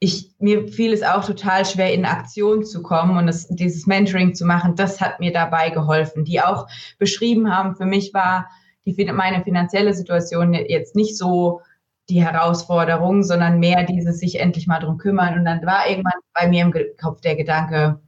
[0.00, 4.34] ich, mir fiel es auch total schwer, in Aktion zu kommen und das, dieses Mentoring
[4.34, 4.76] zu machen.
[4.76, 8.48] Das hat mir dabei geholfen, die auch beschrieben haben, für mich war
[8.86, 11.60] die, meine finanzielle Situation jetzt nicht so
[12.08, 15.38] die Herausforderung, sondern mehr dieses sich endlich mal drum kümmern.
[15.38, 18.00] Und dann war irgendwann bei mir im Kopf der Gedanke,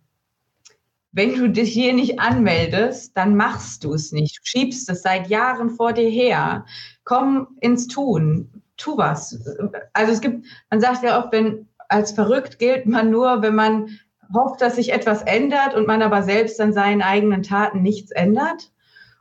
[1.13, 4.39] wenn du dich hier nicht anmeldest, dann machst du es nicht.
[4.39, 6.65] Du schiebst es seit Jahren vor dir her.
[7.05, 8.63] Komm ins Tun.
[8.77, 9.39] Tu was.
[9.93, 13.99] Also es gibt, man sagt ja oft, wenn als verrückt gilt man nur, wenn man
[14.33, 18.71] hofft, dass sich etwas ändert und man aber selbst an seinen eigenen Taten nichts ändert.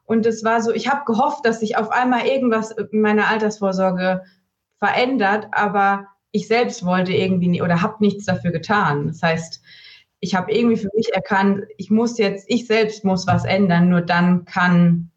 [0.05, 4.23] Und es war so, ich habe gehofft, dass sich auf einmal irgendwas in meiner Altersvorsorge
[4.77, 9.07] verändert, aber ich selbst wollte irgendwie nie, oder habe nichts dafür getan.
[9.07, 9.61] Das heißt,
[10.19, 14.01] ich habe irgendwie für mich erkannt, ich muss jetzt, ich selbst muss was ändern, nur
[14.01, 15.09] dann kann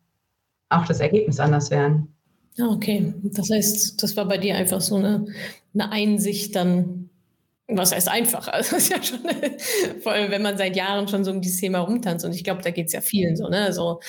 [0.71, 2.15] auch das Ergebnis anders werden.
[2.61, 5.27] Okay, das heißt, das war bei dir einfach so eine,
[5.75, 7.02] eine Einsicht dann,
[7.77, 8.49] was heißt einfach?
[8.49, 9.21] Also ist ja schon,
[10.01, 12.25] vor allem, wenn man seit Jahren schon so um dieses Thema rumtanzt.
[12.25, 13.49] Und ich glaube, da geht es ja vielen so.
[13.49, 13.65] Ne?
[13.65, 14.01] Also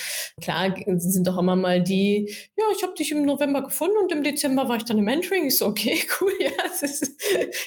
[0.42, 4.24] klar sind doch immer mal die, ja, ich habe dich im November gefunden und im
[4.24, 5.48] Dezember war ich dann im Mentoring.
[5.48, 7.02] Ich so, okay, cool, ja, das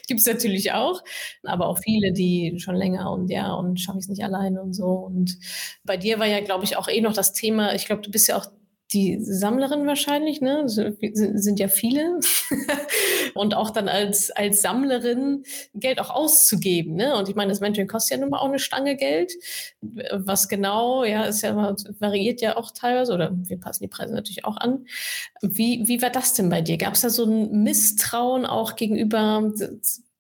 [0.07, 1.03] gibt es natürlich auch.
[1.45, 4.73] Aber auch viele, die schon länger und ja, und schaffe ich es nicht alleine und
[4.73, 4.87] so.
[4.87, 5.39] Und
[5.85, 8.29] bei dir war ja, glaube ich, auch eh noch das Thema, ich glaube, du bist
[8.29, 8.47] ja auch
[8.93, 10.69] die Sammlerin wahrscheinlich, ne?
[10.69, 12.21] Sind, ja viele.
[13.35, 15.43] und auch dann als, als Sammlerin
[15.75, 17.17] Geld auch auszugeben, ne?
[17.17, 19.33] Und ich meine, das Mentoring kostet ja nun mal auch eine Stange Geld.
[20.13, 24.45] Was genau, ja, ist ja variiert ja auch teilweise, oder wir passen die Preise natürlich
[24.45, 24.87] auch an.
[25.43, 26.79] Wie, wie war das denn bei dir?
[26.79, 29.53] Gab es da so ein Misstrauen auch gegenüber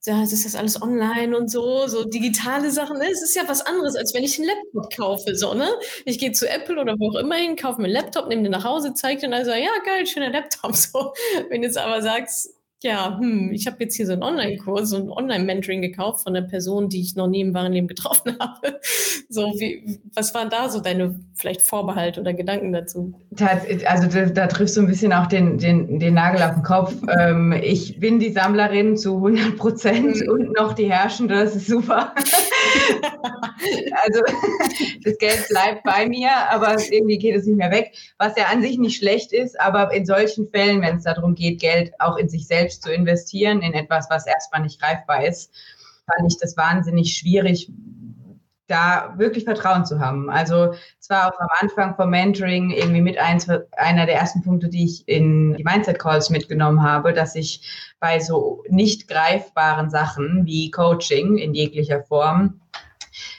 [0.06, 2.98] ja, es ist das alles online und so, so digitale Sachen.
[2.98, 3.06] Ne?
[3.10, 5.34] Es ist ja was anderes, als wenn ich einen Laptop kaufe.
[5.36, 5.68] So, ne?
[6.04, 8.52] Ich gehe zu Apple oder wo auch immer hin, kaufe mir einen Laptop, nehme den
[8.52, 10.74] nach Hause, zeige den also, ja, geil, schöner Laptop.
[10.86, 11.14] So.
[11.48, 14.96] Wenn du jetzt aber sagst, ja, hm, ich habe jetzt hier so einen Online-Kurs, so
[14.96, 18.80] ein Online-Mentoring gekauft von einer Person, die ich noch nie im wahren Leben getroffen habe.
[19.30, 23.14] So, wie, was waren da so deine vielleicht Vorbehalte oder Gedanken dazu?
[23.86, 26.94] Also da, da triffst du ein bisschen auch den, den, den Nagel auf den Kopf.
[27.18, 30.30] Ähm, ich bin die Sammlerin zu 100 Prozent mhm.
[30.30, 32.14] und noch die Herrschende, das ist super.
[34.04, 34.20] also
[35.02, 38.62] das Geld bleibt bei mir, aber irgendwie geht es nicht mehr weg, was ja an
[38.62, 42.28] sich nicht schlecht ist, aber in solchen Fällen, wenn es darum geht, Geld auch in
[42.28, 45.52] sich selbst zu investieren, in etwas, was erstmal nicht greifbar ist,
[46.06, 47.70] fand ich das wahnsinnig schwierig,
[48.68, 50.28] da wirklich Vertrauen zu haben.
[50.28, 54.68] Also es war auch am Anfang vom Mentoring irgendwie mit eins, einer der ersten Punkte,
[54.68, 60.46] die ich in die Mindset Calls mitgenommen habe, dass ich bei so nicht greifbaren Sachen
[60.46, 62.60] wie Coaching in jeglicher Form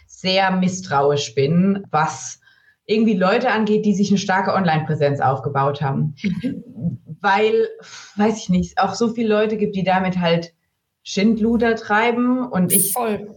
[0.08, 2.40] sehr misstrauisch bin, was
[2.86, 6.16] irgendwie Leute angeht, die sich eine starke Online-Präsenz aufgebaut haben.
[7.22, 7.68] Weil,
[8.16, 10.54] weiß ich nicht, auch so viele Leute gibt, die damit halt
[11.04, 13.34] Schindluder treiben und ich Voll.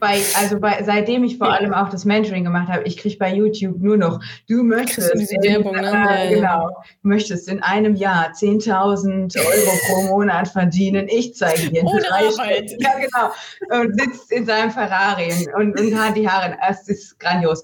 [0.00, 1.52] bei, also bei, seitdem ich vor ja.
[1.52, 5.36] allem auch das Mentoring gemacht habe, ich kriege bei YouTube nur noch, du möchtest, diese
[5.42, 6.06] Werbung, ne?
[6.08, 6.70] Äh, genau,
[7.02, 11.06] möchtest in einem Jahr 10.000 Euro pro Monat verdienen.
[11.08, 12.72] Ich zeige dir Ohne drei Arbeit.
[12.78, 13.82] Ja, genau.
[13.82, 16.56] Und sitzt in seinem Ferrari und, und hat die Haare.
[16.66, 17.62] Es ist grandios.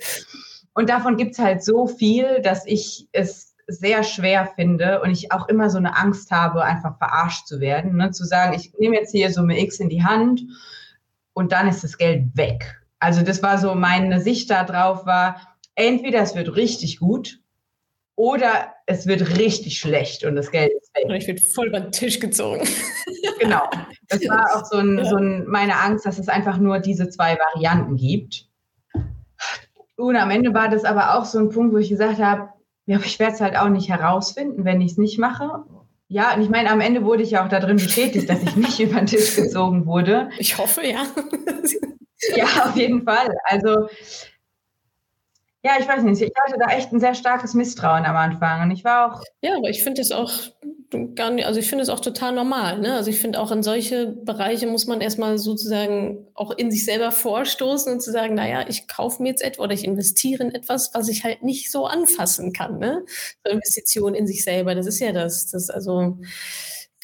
[0.75, 5.33] Und davon gibt es halt so viel, dass ich es sehr schwer finde und ich
[5.33, 7.97] auch immer so eine Angst habe, einfach verarscht zu werden.
[7.97, 8.11] Ne?
[8.11, 10.43] Zu sagen, ich nehme jetzt hier Summe X in die Hand
[11.33, 12.81] und dann ist das Geld weg.
[12.99, 15.41] Also das war so meine Sicht darauf war,
[15.75, 17.41] entweder es wird richtig gut
[18.15, 21.07] oder es wird richtig schlecht und das Geld ist weg.
[21.07, 22.67] Oder ich werde voll beim Tisch gezogen.
[23.41, 23.69] genau.
[24.09, 25.05] Das war auch so, ein, ja.
[25.05, 28.47] so ein, meine Angst, dass es einfach nur diese zwei Varianten gibt.
[29.97, 32.51] Und am Ende war das aber auch so ein Punkt, wo ich gesagt habe,
[32.87, 35.65] ja, ich werde es halt auch nicht herausfinden, wenn ich es nicht mache.
[36.09, 38.79] Ja, und ich meine, am Ende wurde ich ja auch darin bestätigt, dass ich nicht
[38.81, 40.29] über den Tisch gezogen wurde.
[40.39, 41.07] Ich hoffe, ja.
[42.37, 43.29] ja, auf jeden Fall.
[43.45, 43.89] Also,
[45.65, 48.63] ja, ich weiß nicht, ich hatte da echt ein sehr starkes Misstrauen am Anfang.
[48.63, 49.23] Und ich war auch.
[49.43, 50.33] Ja, aber ich finde es auch
[51.15, 52.81] gar nicht, also ich finde es auch total normal.
[52.81, 52.95] Ne?
[52.95, 57.13] Also ich finde auch in solche Bereiche muss man erstmal sozusagen auch in sich selber
[57.13, 60.93] vorstoßen und zu sagen, naja, ich kaufe mir jetzt etwas oder ich investiere in etwas,
[60.95, 62.79] was ich halt nicht so anfassen kann.
[62.79, 63.05] Ne?
[63.45, 65.47] So Investition in sich selber, das ist ja das.
[65.47, 66.19] das also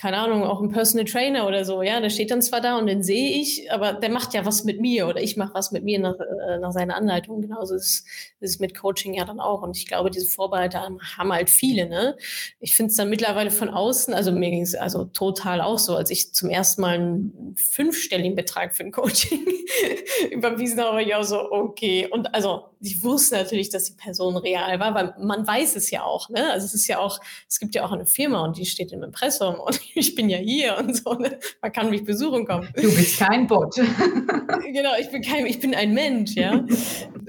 [0.01, 2.87] keine Ahnung, auch ein Personal Trainer oder so, ja, der steht dann zwar da und
[2.87, 5.83] den sehe ich, aber der macht ja was mit mir oder ich mache was mit
[5.83, 7.41] mir nach, äh, nach seiner Anleitung.
[7.41, 8.07] Genauso ist
[8.39, 9.63] es mit Coaching ja dann auch.
[9.63, 11.01] Und ich glaube, diese Vorbehalte haben,
[11.33, 12.17] halt viele, ne?
[12.61, 15.97] Ich finde es dann mittlerweile von außen, also mir ging es also total auch so,
[15.97, 19.45] als ich zum ersten Mal einen fünfstelligen Betrag für ein Coaching
[20.31, 22.07] überwiesen habe, ich auch so, okay.
[22.09, 26.05] Und also ich wusste natürlich, dass die Person real war, weil man weiß es ja
[26.05, 26.53] auch, ne?
[26.53, 29.03] Also es ist ja auch, es gibt ja auch eine Firma und die steht im
[29.03, 31.14] Impressum und ich bin ja hier und so.
[31.14, 31.38] Ne?
[31.61, 32.68] Man kann mich besuchen kommen.
[32.74, 33.74] Du bist kein Bot.
[33.77, 36.64] genau, ich bin kein, ich bin ein Mensch, ja.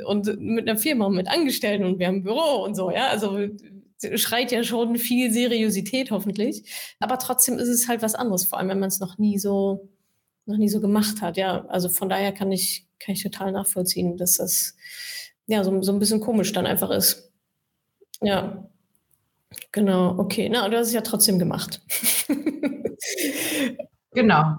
[0.06, 3.08] Und mit einer Firma, mit Angestellten und wir haben ein Büro und so, ja.
[3.08, 3.40] Also
[4.16, 6.64] schreit ja schon viel Seriosität hoffentlich.
[7.00, 9.90] Aber trotzdem ist es halt was anderes, vor allem wenn man es noch nie so,
[10.46, 11.38] noch nie so gemacht hat.
[11.38, 14.76] Ja, also von daher kann ich, kann ich total nachvollziehen, dass das
[15.48, 17.32] ja so, so ein bisschen komisch dann einfach ist.
[18.22, 18.70] Ja.
[19.72, 20.50] Genau, okay.
[20.52, 21.82] Na, du hast es ja trotzdem gemacht.
[24.14, 24.56] genau.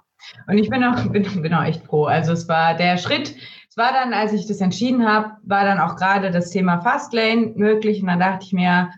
[0.47, 2.05] Und ich bin auch, bin, bin auch echt froh.
[2.05, 3.35] Also es war der Schritt,
[3.69, 7.53] es war dann, als ich das entschieden habe, war dann auch gerade das Thema Fastlane
[7.55, 8.03] möglich.
[8.03, 8.91] Und dann dachte ich mir,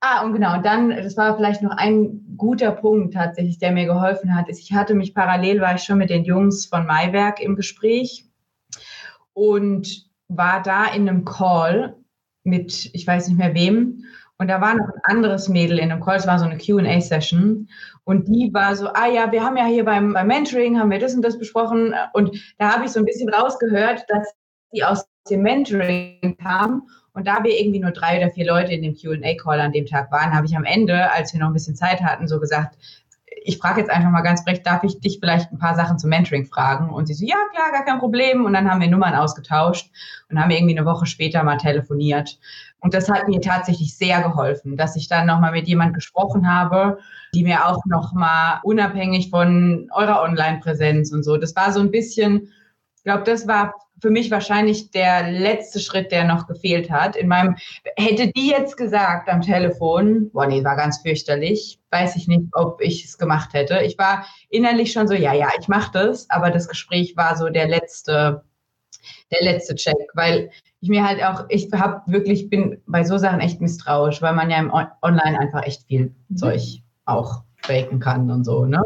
[0.00, 4.34] ah, und genau, dann, das war vielleicht noch ein guter Punkt tatsächlich, der mir geholfen
[4.34, 7.54] hat, ist, ich hatte mich parallel, war ich schon mit den Jungs von Maiwerk im
[7.54, 8.24] Gespräch
[9.32, 11.96] und war da in einem Call
[12.42, 14.04] mit, ich weiß nicht mehr wem,
[14.40, 17.68] und da war noch ein anderes Mädel in einem Call, es war so eine QA-Session.
[18.04, 20.98] Und die war so, ah ja, wir haben ja hier beim, beim Mentoring, haben wir
[20.98, 21.94] das und das besprochen.
[22.14, 24.34] Und da habe ich so ein bisschen rausgehört, dass
[24.72, 26.88] die aus dem Mentoring kam.
[27.12, 30.10] Und da wir irgendwie nur drei oder vier Leute in dem QA-Call an dem Tag
[30.10, 32.78] waren, habe ich am Ende, als wir noch ein bisschen Zeit hatten, so gesagt,
[33.42, 36.10] ich frage jetzt einfach mal ganz frech, darf ich dich vielleicht ein paar Sachen zum
[36.10, 36.90] Mentoring fragen?
[36.90, 38.44] Und sie so, ja, klar, gar kein Problem.
[38.44, 39.90] Und dann haben wir Nummern ausgetauscht
[40.28, 42.38] und haben irgendwie eine Woche später mal telefoniert.
[42.80, 46.98] Und das hat mir tatsächlich sehr geholfen, dass ich dann nochmal mit jemand gesprochen habe,
[47.34, 52.48] die mir auch nochmal unabhängig von eurer Online-Präsenz und so, das war so ein bisschen,
[52.96, 57.16] ich glaube, das war für mich wahrscheinlich der letzte Schritt, der noch gefehlt hat.
[57.16, 57.56] In meinem,
[57.96, 62.80] hätte die jetzt gesagt am Telefon, boah, nee, war ganz fürchterlich, weiß ich nicht, ob
[62.80, 63.80] ich es gemacht hätte.
[63.80, 67.48] Ich war innerlich schon so, ja, ja, ich mache das, aber das Gespräch war so
[67.48, 68.44] der letzte,
[69.30, 73.40] der letzte Check, weil ich mir halt auch, ich habe wirklich, bin bei so Sachen
[73.40, 76.36] echt misstrauisch, weil man ja im Online einfach echt viel mhm.
[76.36, 78.82] Zeug auch faken kann und so, ne?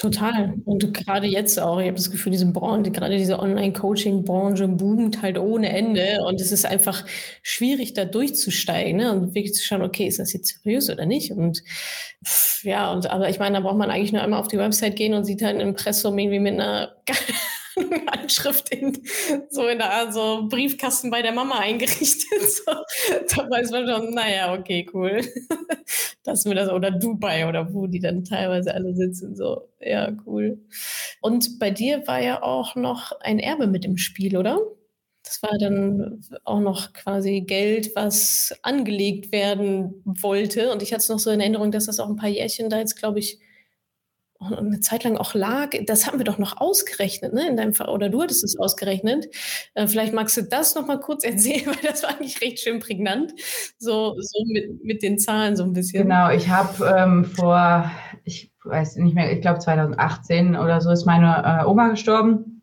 [0.00, 0.54] Total.
[0.64, 5.36] Und gerade jetzt auch, ich habe das Gefühl, diese Branche, gerade diese Online-Coaching-Branche boomt halt
[5.36, 7.04] ohne Ende und es ist einfach
[7.42, 9.12] schwierig, da durchzusteigen ne?
[9.12, 11.32] und wirklich zu schauen, okay, ist das jetzt seriös oder nicht?
[11.32, 11.62] Und
[12.62, 15.12] ja, und aber ich meine, da braucht man eigentlich nur einmal auf die Website gehen
[15.12, 16.96] und sieht halt ein Impressum irgendwie mit einer
[18.06, 19.02] Anschrift in,
[19.50, 22.30] so in der also Briefkasten bei der Mama eingerichtet.
[22.50, 22.72] So,
[23.36, 25.20] da weiß man schon, naja, okay, cool.
[26.24, 29.36] Dass wir das, oder Dubai oder wo die dann teilweise alle sitzen.
[29.36, 30.58] So, ja, cool.
[31.20, 34.58] Und bei dir war ja auch noch ein Erbe mit im Spiel, oder?
[35.22, 40.72] Das war dann auch noch quasi Geld, was angelegt werden wollte.
[40.72, 42.78] Und ich hatte es noch so in Erinnerung, dass das auch ein paar Jährchen da
[42.78, 43.38] jetzt, glaube ich,
[44.40, 47.46] eine Zeit lang auch lag, das haben wir doch noch ausgerechnet, ne?
[47.46, 49.26] In deinem Fall, oder du hattest es ausgerechnet.
[49.74, 52.80] Äh, vielleicht magst du das noch mal kurz erzählen, weil das war eigentlich recht schön
[52.80, 53.32] prägnant,
[53.78, 56.04] so, so mit, mit den Zahlen so ein bisschen.
[56.04, 57.90] Genau, ich habe ähm, vor,
[58.24, 62.56] ich weiß nicht mehr, ich glaube 2018 oder so ist meine äh, Oma gestorben.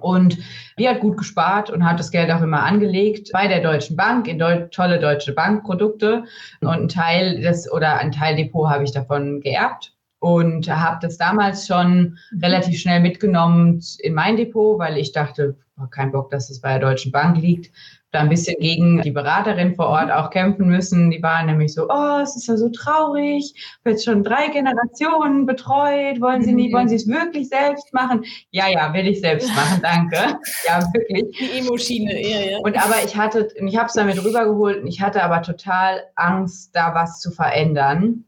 [0.00, 0.38] Und
[0.76, 4.26] die hat gut gespart und hat das Geld auch immer angelegt bei der Deutschen Bank
[4.26, 6.24] in Deu tolle deutsche Bankprodukte.
[6.60, 9.93] Und ein Teil des oder ein Teil Depot habe ich davon geerbt
[10.24, 12.40] und habe das damals schon mhm.
[12.42, 16.70] relativ schnell mitgenommen in mein Depot, weil ich dachte, oh, kein Bock, dass es bei
[16.70, 17.70] der Deutschen Bank liegt.
[18.10, 21.10] Da ein bisschen gegen die Beraterin vor Ort auch kämpfen müssen.
[21.10, 26.22] Die waren nämlich so, oh, es ist ja so traurig, wird schon drei Generationen betreut,
[26.22, 28.24] wollen Sie nicht, wollen Sie es wirklich selbst machen?
[28.50, 30.38] Ja, ja, will ich selbst machen, danke.
[30.66, 31.36] Ja, wirklich.
[31.38, 32.58] Die Emo-Schiene, ja, ja.
[32.60, 36.74] Und aber ich hatte, ich habe es damit rübergeholt und ich hatte aber total Angst,
[36.74, 38.24] da was zu verändern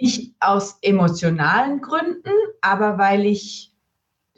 [0.00, 3.72] nicht aus emotionalen Gründen, aber weil ich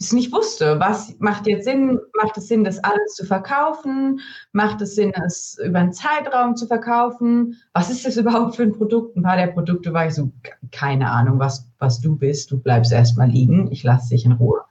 [0.00, 0.78] es nicht wusste.
[0.78, 1.98] Was macht jetzt Sinn?
[2.22, 4.20] Macht es Sinn, das alles zu verkaufen?
[4.52, 7.56] Macht es Sinn, es über einen Zeitraum zu verkaufen?
[7.72, 9.16] Was ist das überhaupt für ein Produkt?
[9.16, 10.30] Ein paar der Produkte war ich so,
[10.70, 12.50] keine Ahnung, was, was du bist.
[12.50, 13.70] Du bleibst erstmal liegen.
[13.72, 14.62] Ich lasse dich in Ruhe.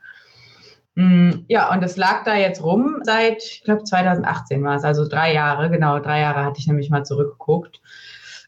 [0.95, 5.07] Mm, ja, und das lag da jetzt rum seit, ich glaube, 2018 war es, also
[5.07, 7.81] drei Jahre, genau, drei Jahre hatte ich nämlich mal zurückgeguckt.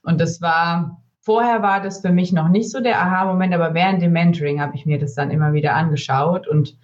[0.02, 4.02] Und das war, Vorher war das für mich noch nicht so der Aha-Moment, aber während
[4.02, 6.76] dem Mentoring habe ich mir das dann immer wieder angeschaut und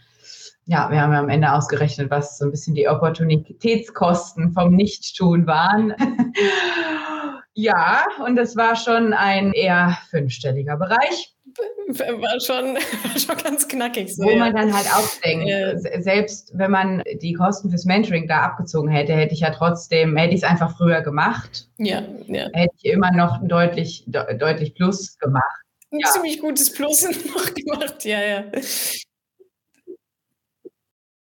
[0.65, 5.47] ja, wir haben ja am Ende ausgerechnet, was so ein bisschen die Opportunitätskosten vom Nichttun
[5.47, 5.95] waren.
[7.55, 11.34] ja, und das war schon ein eher fünfstelliger Bereich.
[11.87, 12.77] War schon,
[13.19, 14.15] schon ganz knackig.
[14.15, 14.37] So, Wo ja.
[14.37, 15.77] man dann halt auch denkt, ja.
[16.01, 20.33] selbst wenn man die Kosten fürs Mentoring da abgezogen hätte, hätte ich ja trotzdem, hätte
[20.33, 21.69] ich es einfach früher gemacht.
[21.77, 22.49] Ja, ja.
[22.53, 25.43] Hätte ich immer noch deutlich, deutlich Plus gemacht.
[25.91, 26.09] Ein ja.
[26.09, 27.03] ziemlich gutes Plus
[27.35, 28.43] noch gemacht, ja, ja.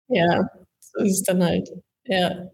[0.09, 1.69] Ja, so ist es dann halt.
[2.05, 2.49] Ja.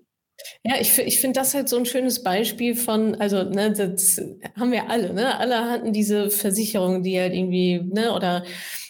[0.66, 4.22] Ja, ich, ich finde das halt so ein schönes Beispiel von, also, ne, das
[4.58, 5.38] haben wir alle, ne?
[5.38, 8.44] Alle hatten diese Versicherung, die halt irgendwie, ne, oder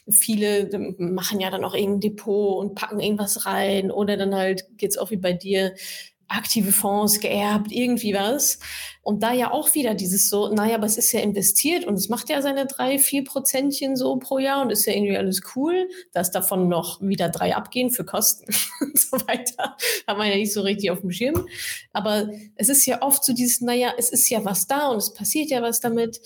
[0.10, 4.98] viele machen ja dann auch irgendein Depot und packen irgendwas rein oder dann halt geht's
[4.98, 5.74] auch wie bei dir,
[6.34, 8.60] aktive Fonds geerbt, irgendwie was.
[9.02, 12.08] Und da ja auch wieder dieses so, naja, aber es ist ja investiert und es
[12.08, 15.90] macht ja seine drei, vier Prozentchen so pro Jahr und ist ja irgendwie alles cool,
[16.14, 18.46] dass davon noch wieder drei abgehen für Kosten
[18.80, 19.76] und so weiter.
[20.08, 21.48] Haben wir ja nicht so richtig auf dem Schirm.
[21.92, 25.14] Aber es ist ja oft so dieses, naja, es ist ja was da und es
[25.14, 26.22] passiert ja was damit.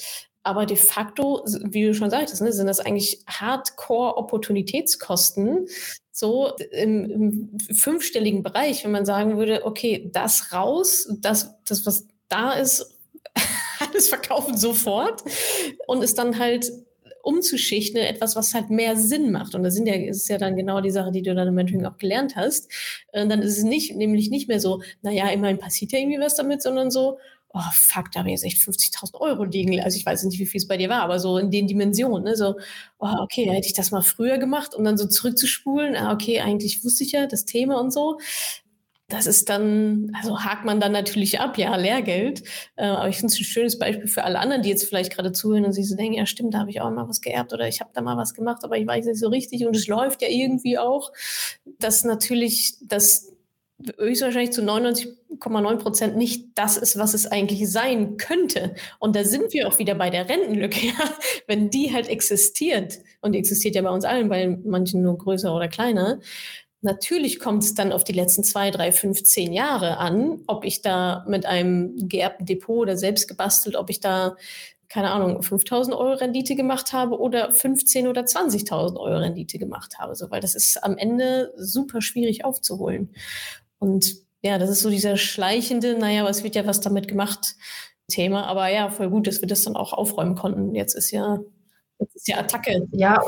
[0.47, 5.67] Aber de facto, wie du schon sagtest, ne, sind das eigentlich Hardcore-Opportunitätskosten,
[6.13, 12.07] so im, im, fünfstelligen Bereich, wenn man sagen würde, okay, das raus, das, das was
[12.29, 12.97] da ist,
[13.91, 15.21] alles verkaufen sofort
[15.85, 16.71] und ist dann halt
[17.23, 19.53] umzuschichten in etwas, was halt mehr Sinn macht.
[19.53, 21.85] Und das sind ja, ist ja dann genau die Sache, die du dann im Mentoring
[21.85, 22.71] auch gelernt hast.
[23.11, 26.35] Und dann ist es nicht, nämlich nicht mehr so, naja, immerhin passiert ja irgendwie was
[26.35, 27.17] damit, sondern so,
[27.53, 29.79] oh fuck, da habe ich jetzt echt 50.000 Euro liegen.
[29.81, 32.23] Also ich weiß nicht, wie viel es bei dir war, aber so in den Dimensionen,
[32.23, 32.35] ne?
[32.35, 32.55] so,
[32.99, 36.41] oh, okay, da hätte ich das mal früher gemacht und dann so zurückzuspulen, ah, okay,
[36.41, 38.19] eigentlich wusste ich ja das Thema und so.
[39.09, 42.43] Das ist dann, also hakt man dann natürlich ab, ja, Lehrgeld.
[42.75, 45.31] Äh, aber ich finde es ein schönes Beispiel für alle anderen, die jetzt vielleicht gerade
[45.31, 47.69] zuhören und sich so denken, ja stimmt, da habe ich auch mal was geerbt oder
[47.69, 50.21] ich habe da mal was gemacht, aber ich weiß nicht so richtig und es läuft
[50.21, 51.13] ja irgendwie auch.
[51.79, 53.31] Dass natürlich das
[53.97, 58.75] höchstwahrscheinlich zu 99,9 Prozent nicht das ist, was es eigentlich sein könnte.
[58.99, 60.77] Und da sind wir auch wieder bei der Rentenlücke.
[60.87, 61.11] Ja?
[61.47, 65.53] Wenn die halt existiert, und die existiert ja bei uns allen, bei manchen nur größer
[65.53, 66.19] oder kleiner,
[66.81, 70.81] natürlich kommt es dann auf die letzten zwei, drei, fünf, zehn Jahre an, ob ich
[70.81, 74.37] da mit einem geerbten Depot oder selbst gebastelt, ob ich da
[74.89, 80.15] keine Ahnung, 5000 Euro Rendite gemacht habe oder 15 oder 20.000 Euro Rendite gemacht habe,
[80.15, 83.13] so, weil das ist am Ende super schwierig aufzuholen.
[83.79, 87.55] Und ja, das ist so dieser schleichende, naja, was wird ja was damit gemacht,
[88.09, 88.45] Thema.
[88.45, 90.75] Aber ja, voll gut, dass wir das dann auch aufräumen konnten.
[90.75, 91.39] Jetzt ist ja
[91.99, 92.87] Das ist ja Attacke.
[92.91, 93.21] Ja,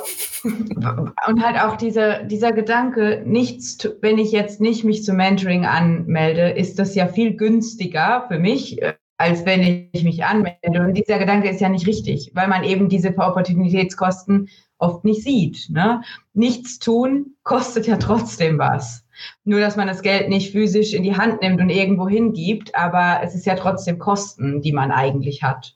[0.43, 6.51] und halt auch dieser, dieser Gedanke, nichts, wenn ich jetzt nicht mich zum Mentoring anmelde,
[6.51, 10.81] ist das ja viel günstiger für mich, äh, als wenn ich mich anmelde.
[10.81, 15.67] Und dieser Gedanke ist ja nicht richtig, weil man eben diese Opportunitätskosten oft nicht sieht.
[15.69, 16.01] Ne?
[16.33, 19.03] Nichts tun kostet ja trotzdem was.
[19.43, 23.21] Nur, dass man das Geld nicht physisch in die Hand nimmt und irgendwo hingibt, aber
[23.23, 25.75] es ist ja trotzdem Kosten, die man eigentlich hat.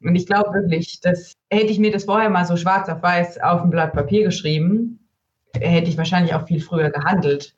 [0.00, 3.40] Und ich glaube wirklich, dass hätte ich mir das vorher mal so schwarz auf weiß
[3.40, 5.08] auf ein Blatt Papier geschrieben,
[5.54, 7.54] hätte ich wahrscheinlich auch viel früher gehandelt.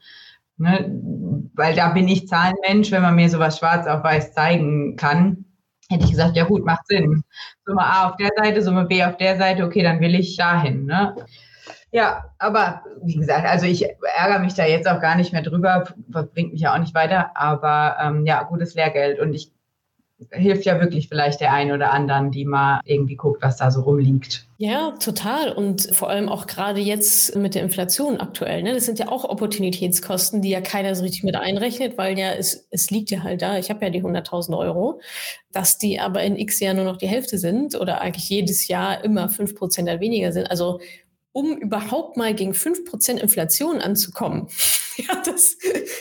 [0.59, 0.91] Ne?
[1.55, 5.45] Weil da bin ich Zahlenmensch, wenn man mir sowas schwarz auf weiß zeigen kann,
[5.89, 7.23] hätte ich gesagt, ja gut, macht Sinn.
[7.65, 10.87] Summe A auf der Seite, Summe B auf der Seite, okay, dann will ich dahin.
[10.87, 11.15] Ne?
[11.97, 13.87] Ja, aber wie gesagt, also ich
[14.19, 17.31] ärgere mich da jetzt auch gar nicht mehr drüber, bringt mich ja auch nicht weiter,
[17.35, 19.51] aber ähm, ja, gutes Lehrgeld und ich
[20.31, 23.81] hilft ja wirklich vielleicht der einen oder anderen, die mal irgendwie guckt, was da so
[23.81, 24.47] rumliegt.
[24.59, 25.53] Ja, total.
[25.53, 28.63] Und vor allem auch gerade jetzt mit der Inflation aktuell.
[28.63, 28.75] Ne?
[28.75, 32.67] Das sind ja auch Opportunitätskosten, die ja keiner so richtig mit einrechnet, weil ja es,
[32.71, 33.59] es liegt ja halt da.
[33.59, 35.01] Ich habe ja die 100.000 Euro,
[35.53, 39.05] dass die aber in x Jahren nur noch die Hälfte sind oder eigentlich jedes Jahr
[39.05, 40.51] immer 5% weniger sind.
[40.51, 40.81] Also
[41.37, 44.49] um überhaupt mal gegen 5% Inflation anzukommen.
[44.97, 45.59] ja, das,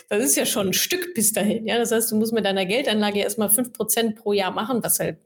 [0.07, 1.67] das ist ja schon ein Stück bis dahin.
[1.67, 5.17] Ja, das heißt, du musst mit deiner Geldanlage erstmal 5% pro Jahr machen, was halt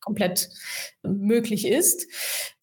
[0.00, 0.48] komplett
[1.02, 2.06] möglich ist.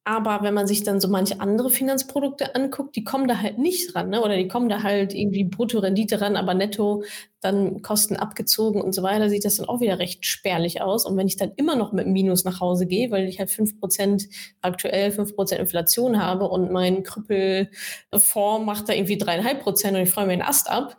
[0.08, 3.96] Aber wenn man sich dann so manche andere Finanzprodukte anguckt, die kommen da halt nicht
[3.96, 4.22] ran, ne?
[4.22, 7.04] oder die kommen da halt irgendwie Brutto-Rendite ran, aber netto
[7.42, 11.08] dann Kosten abgezogen und so weiter, sieht das dann auch wieder recht spärlich aus.
[11.08, 13.80] Und wenn ich dann immer noch mit Minus nach Hause gehe, weil ich halt fünf
[13.80, 14.28] Prozent
[14.62, 20.12] aktuell fünf Prozent Inflation habe und mein Krüppelfonds macht da irgendwie dreieinhalb Prozent und ich
[20.12, 20.98] freue mir den Ast ab,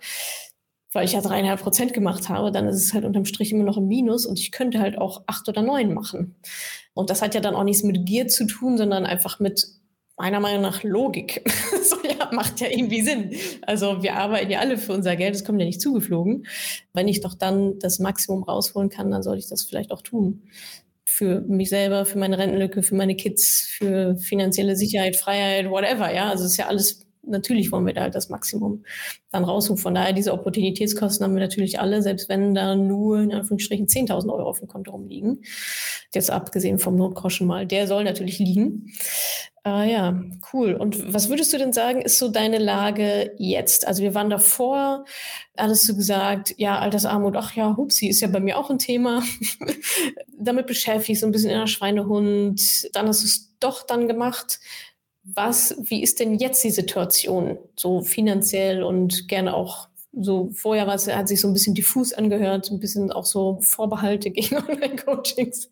[0.93, 3.77] weil ich ja dreieinhalb Prozent gemacht habe, dann ist es halt unterm Strich immer noch
[3.77, 6.35] ein Minus und ich könnte halt auch acht oder neun machen.
[6.97, 9.67] Und das hat ja dann auch nichts mit Gier zu tun, sondern einfach mit
[10.17, 11.43] meiner Meinung nach Logik.
[11.83, 13.37] so ja, macht ja irgendwie Sinn.
[13.61, 16.47] Also wir arbeiten ja alle für unser Geld, es kommt ja nicht zugeflogen.
[16.95, 20.45] Wenn ich doch dann das Maximum rausholen kann, dann sollte ich das vielleicht auch tun.
[21.05, 26.13] Für mich selber, für meine Rentenlücke, für meine Kids, für finanzielle Sicherheit, Freiheit, whatever.
[26.15, 28.85] Ja, also es ist ja alles natürlich wollen wir da halt das Maximum
[29.31, 29.79] dann rausholen.
[29.79, 34.33] Von daher, diese Opportunitätskosten haben wir natürlich alle, selbst wenn da nur in Anführungsstrichen 10.000
[34.33, 35.43] Euro auf dem Konto rumliegen.
[36.15, 38.93] Jetzt abgesehen vom Notgroschen mal, der soll natürlich liegen.
[39.67, 40.21] Äh, ja,
[40.53, 40.75] cool.
[40.75, 43.87] Und was würdest du denn sagen, ist so deine Lage jetzt?
[43.89, 45.05] Also wir waren davor,
[45.57, 49.25] hattest du gesagt, ja, Altersarmut, ach ja, Hupsi, ist ja bei mir auch ein Thema.
[50.39, 52.95] Damit beschäftigt, so ein bisschen in der Schweinehund.
[52.95, 54.61] Dann hast du es doch dann gemacht
[55.35, 61.13] was, wie ist denn jetzt die Situation, so finanziell und gerne auch so vorher was,
[61.15, 65.69] hat sich so ein bisschen diffus angehört, ein bisschen auch so Vorbehalte gegen Online-Coachings.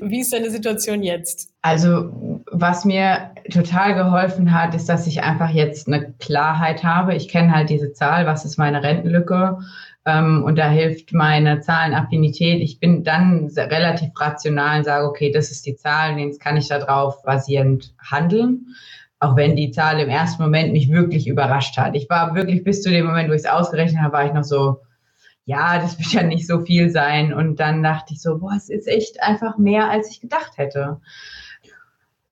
[0.00, 1.50] Wie ist deine Situation jetzt?
[1.62, 7.14] Also, was mir total geholfen hat, ist, dass ich einfach jetzt eine Klarheit habe.
[7.14, 9.58] Ich kenne halt diese Zahl, was ist meine Rentenlücke?
[10.04, 12.60] Ähm, und da hilft meine Zahlenaffinität.
[12.60, 16.68] Ich bin dann relativ rational und sage, okay, das ist die Zahl, jetzt kann ich
[16.68, 18.74] darauf basierend handeln.
[19.20, 21.94] Auch wenn die Zahl im ersten Moment mich wirklich überrascht hat.
[21.94, 24.42] Ich war wirklich bis zu dem Moment, wo ich es ausgerechnet habe, war ich noch
[24.42, 24.80] so,
[25.44, 27.32] ja, das wird ja nicht so viel sein.
[27.32, 31.00] Und dann dachte ich so, boah, es ist echt einfach mehr, als ich gedacht hätte.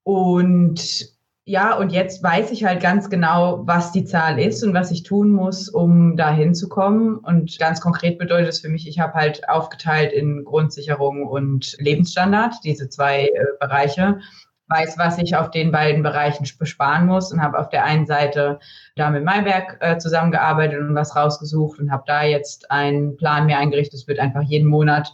[0.03, 1.11] Und
[1.51, 5.03] ja, und jetzt weiß ich halt ganz genau, was die Zahl ist und was ich
[5.03, 7.17] tun muss, um da hinzukommen.
[7.17, 12.55] Und ganz konkret bedeutet es für mich, ich habe halt aufgeteilt in Grundsicherung und Lebensstandard,
[12.63, 14.21] diese zwei äh, Bereiche
[14.69, 18.61] weiß, was ich auf den beiden Bereichen besparen muss und habe auf der einen Seite
[18.95, 23.59] da mit Maiwerk äh, zusammengearbeitet und was rausgesucht und habe da jetzt einen Plan mir
[23.59, 23.95] eingerichtet.
[23.95, 25.13] Es wird einfach jeden Monat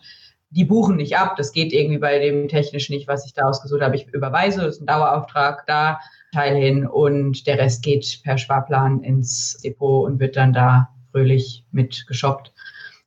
[0.50, 1.36] die buchen nicht ab.
[1.36, 3.96] Das geht irgendwie bei dem technisch nicht, was ich da ausgesucht habe.
[3.96, 5.98] Ich überweise, das ist ein Dauerauftrag da
[6.32, 11.64] Teil hin und der Rest geht per Sparplan ins Depot und wird dann da fröhlich
[11.72, 12.52] mit geshoppt.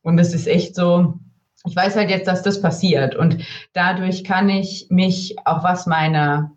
[0.02, 1.19] Und es ist echt so,
[1.65, 6.52] ich weiß halt jetzt, dass das passiert und dadurch kann ich mich, auch was meine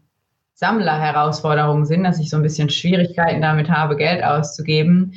[0.55, 5.15] Sammlerherausforderungen sind, dass ich so ein bisschen Schwierigkeiten damit habe, Geld auszugeben,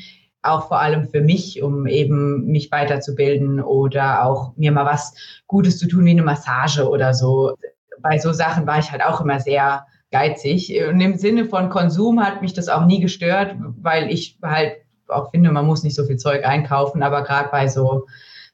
[0.47, 5.13] auch vor allem für mich, um eben mich weiterzubilden oder auch mir mal was
[5.47, 7.55] Gutes zu tun, wie eine Massage oder so.
[7.99, 10.73] Bei so Sachen war ich halt auch immer sehr geizig.
[10.87, 14.73] Und im Sinne von Konsum hat mich das auch nie gestört, weil ich halt
[15.07, 18.05] auch finde, man muss nicht so viel Zeug einkaufen, aber gerade bei so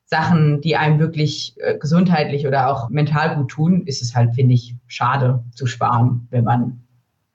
[0.06, 4.54] Sachen, die einem wirklich äh, gesundheitlich oder auch mental gut tun, ist es halt, finde
[4.54, 6.82] ich, schade zu sparen, wenn man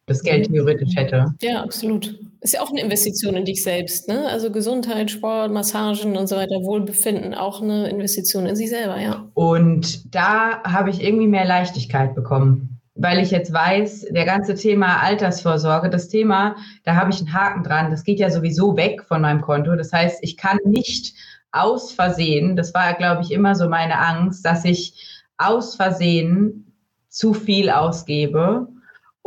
[0.06, 0.54] das Geld mhm.
[0.54, 1.34] theoretisch hätte.
[1.40, 2.18] Ja, absolut.
[2.46, 4.28] Ist ja auch eine Investition in dich selbst, ne?
[4.28, 9.28] Also Gesundheit, Sport, Massagen und so weiter, Wohlbefinden, auch eine Investition in sich selber, ja.
[9.34, 15.02] Und da habe ich irgendwie mehr Leichtigkeit bekommen weil ich jetzt weiß, der ganze Thema
[15.02, 19.20] Altersvorsorge, das Thema, da habe ich einen Haken dran, das geht ja sowieso weg von
[19.20, 19.76] meinem Konto.
[19.76, 21.14] Das heißt, ich kann nicht
[21.52, 26.72] aus Versehen, das war, glaube ich, immer so meine Angst, dass ich aus Versehen
[27.10, 28.68] zu viel ausgebe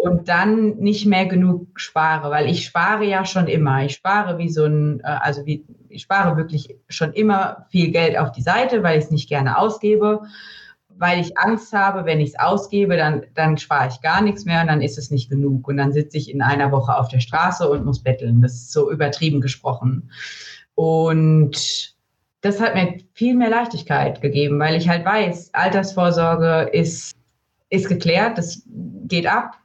[0.02, 3.84] und dann nicht mehr genug spare, weil ich spare ja schon immer.
[3.84, 8.18] Ich spare wie so ein, äh, also wie, ich spare wirklich schon immer viel Geld
[8.18, 10.22] auf die Seite, weil ich es nicht gerne ausgebe,
[10.88, 14.62] weil ich Angst habe, wenn ich es ausgebe, dann, dann spare ich gar nichts mehr
[14.62, 15.68] und dann ist es nicht genug.
[15.68, 18.42] Und dann sitze ich in einer Woche auf der Straße und muss betteln.
[18.42, 20.12] Das ist so übertrieben gesprochen.
[20.76, 21.94] Und
[22.40, 27.19] das hat mir viel mehr Leichtigkeit gegeben, weil ich halt weiß, Altersvorsorge ist,
[27.70, 29.56] ist geklärt, das geht ab.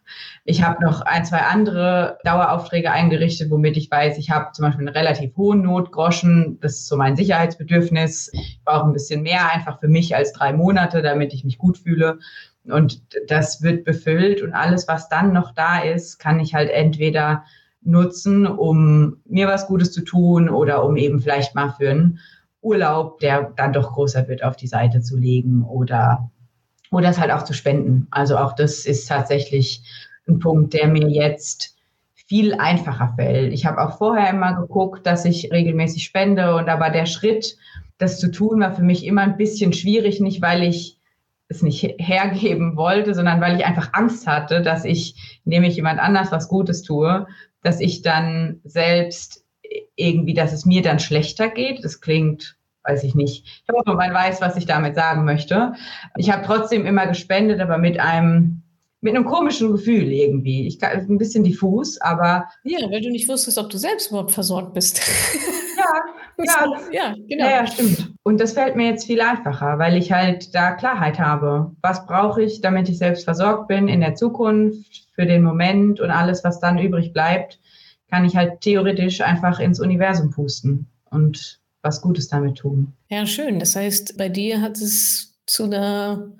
[0.44, 4.86] Ich habe noch ein, zwei andere Daueraufträge eingerichtet, womit ich weiß, ich habe zum Beispiel
[4.86, 6.58] einen relativ hohen Notgroschen.
[6.60, 8.30] Das ist so mein Sicherheitsbedürfnis.
[8.32, 11.78] Ich brauche ein bisschen mehr einfach für mich als drei Monate, damit ich mich gut
[11.78, 12.18] fühle.
[12.64, 17.44] Und das wird befüllt und alles, was dann noch da ist, kann ich halt entweder
[17.82, 22.18] nutzen, um mir was Gutes zu tun oder um eben vielleicht mal für einen
[22.62, 26.30] Urlaub, der dann doch größer wird, auf die Seite zu legen oder,
[26.94, 28.06] oder es halt auch zu spenden.
[28.10, 29.82] Also auch das ist tatsächlich
[30.28, 31.76] ein Punkt, der mir jetzt
[32.14, 33.52] viel einfacher fällt.
[33.52, 37.56] Ich habe auch vorher immer geguckt, dass ich regelmäßig spende und aber der Schritt,
[37.98, 40.98] das zu tun, war für mich immer ein bisschen schwierig, nicht weil ich
[41.48, 46.00] es nicht hergeben wollte, sondern weil ich einfach Angst hatte, dass ich, indem ich jemand
[46.00, 47.26] anders was Gutes tue,
[47.62, 49.44] dass ich dann selbst
[49.96, 51.84] irgendwie, dass es mir dann schlechter geht.
[51.84, 53.44] Das klingt, weiß ich nicht.
[53.44, 55.72] Ich hoffe, man weiß, was ich damit sagen möchte.
[56.16, 58.62] Ich habe trotzdem immer gespendet, aber mit einem
[59.00, 60.66] mit einem komischen Gefühl irgendwie.
[60.66, 62.46] Ich ein bisschen diffus, aber.
[62.62, 65.00] Ja, weil du nicht wusstest, ob du selbst überhaupt versorgt bist.
[66.36, 67.44] Ja, ja, ja, genau.
[67.44, 68.14] Ja, stimmt.
[68.22, 71.72] Und das fällt mir jetzt viel einfacher, weil ich halt da Klarheit habe.
[71.82, 76.10] Was brauche ich, damit ich selbst versorgt bin in der Zukunft, für den Moment und
[76.10, 77.60] alles, was dann übrig bleibt,
[78.10, 82.92] kann ich halt theoretisch einfach ins Universum pusten und was Gutes damit tun.
[83.10, 83.58] Ja, schön.
[83.58, 86.32] Das heißt, bei dir hat es zu einer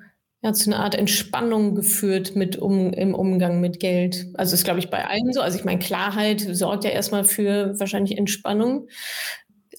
[0.44, 4.26] ja, zu einer Art Entspannung geführt mit um, im Umgang mit Geld.
[4.34, 5.40] Also ist, glaube ich, bei allen so.
[5.40, 8.88] Also ich meine, Klarheit sorgt ja erstmal für wahrscheinlich Entspannung.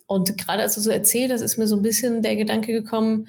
[0.08, 3.28] Und gerade als du so erzählt hast, ist mir so ein bisschen der Gedanke gekommen,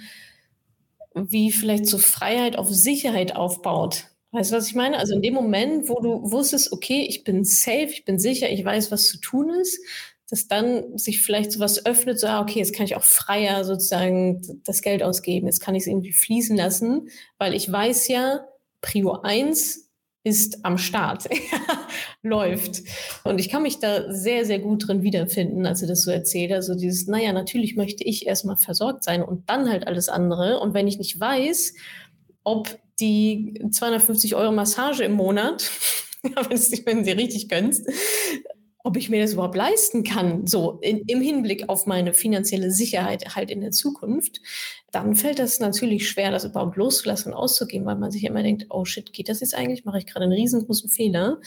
[1.14, 4.06] wie vielleicht so Freiheit auf Sicherheit aufbaut.
[4.32, 4.98] Weißt du, was ich meine?
[4.98, 8.64] Also in dem Moment, wo du wusstest, okay, ich bin safe, ich bin sicher, ich
[8.64, 9.78] weiß, was zu tun ist,
[10.28, 13.64] dass dann sich vielleicht so was öffnet, so, ah, okay, jetzt kann ich auch freier
[13.64, 17.08] sozusagen das Geld ausgeben, jetzt kann ich es irgendwie fließen lassen,
[17.38, 18.40] weil ich weiß ja,
[18.80, 19.86] Prio 1
[20.26, 21.28] ist am Start,
[22.22, 22.82] läuft.
[23.22, 26.50] Und ich kann mich da sehr, sehr gut drin wiederfinden, als du das so erzählt.
[26.50, 30.58] Also dieses, naja, natürlich möchte ich erstmal versorgt sein und dann halt alles andere.
[30.58, 31.74] Und wenn ich nicht weiß,
[32.42, 35.70] ob die 250 Euro Massage im Monat,
[36.22, 37.86] wenn du sie richtig gönnst,
[38.86, 43.34] ob ich mir das überhaupt leisten kann, so in, im Hinblick auf meine finanzielle Sicherheit
[43.34, 44.40] halt in der Zukunft,
[44.92, 48.66] dann fällt das natürlich schwer, das überhaupt loszulassen und auszugeben, weil man sich immer denkt,
[48.70, 49.84] oh shit, geht das jetzt eigentlich?
[49.84, 51.40] Mache ich gerade einen riesengroßen Fehler?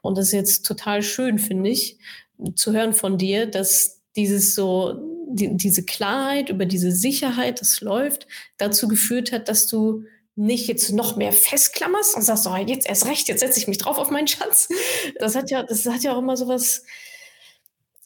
[0.00, 1.98] Und das ist jetzt total schön, finde ich,
[2.54, 4.94] zu hören von dir, dass dieses so,
[5.28, 8.26] die, diese Klarheit über diese Sicherheit, das läuft,
[8.56, 10.04] dazu geführt hat, dass du
[10.38, 13.78] nicht jetzt noch mehr festklammerst und sagst, oh, jetzt erst recht, jetzt setze ich mich
[13.78, 14.68] drauf auf meinen Schatz.
[15.18, 16.84] Das hat ja, das hat ja auch immer so was,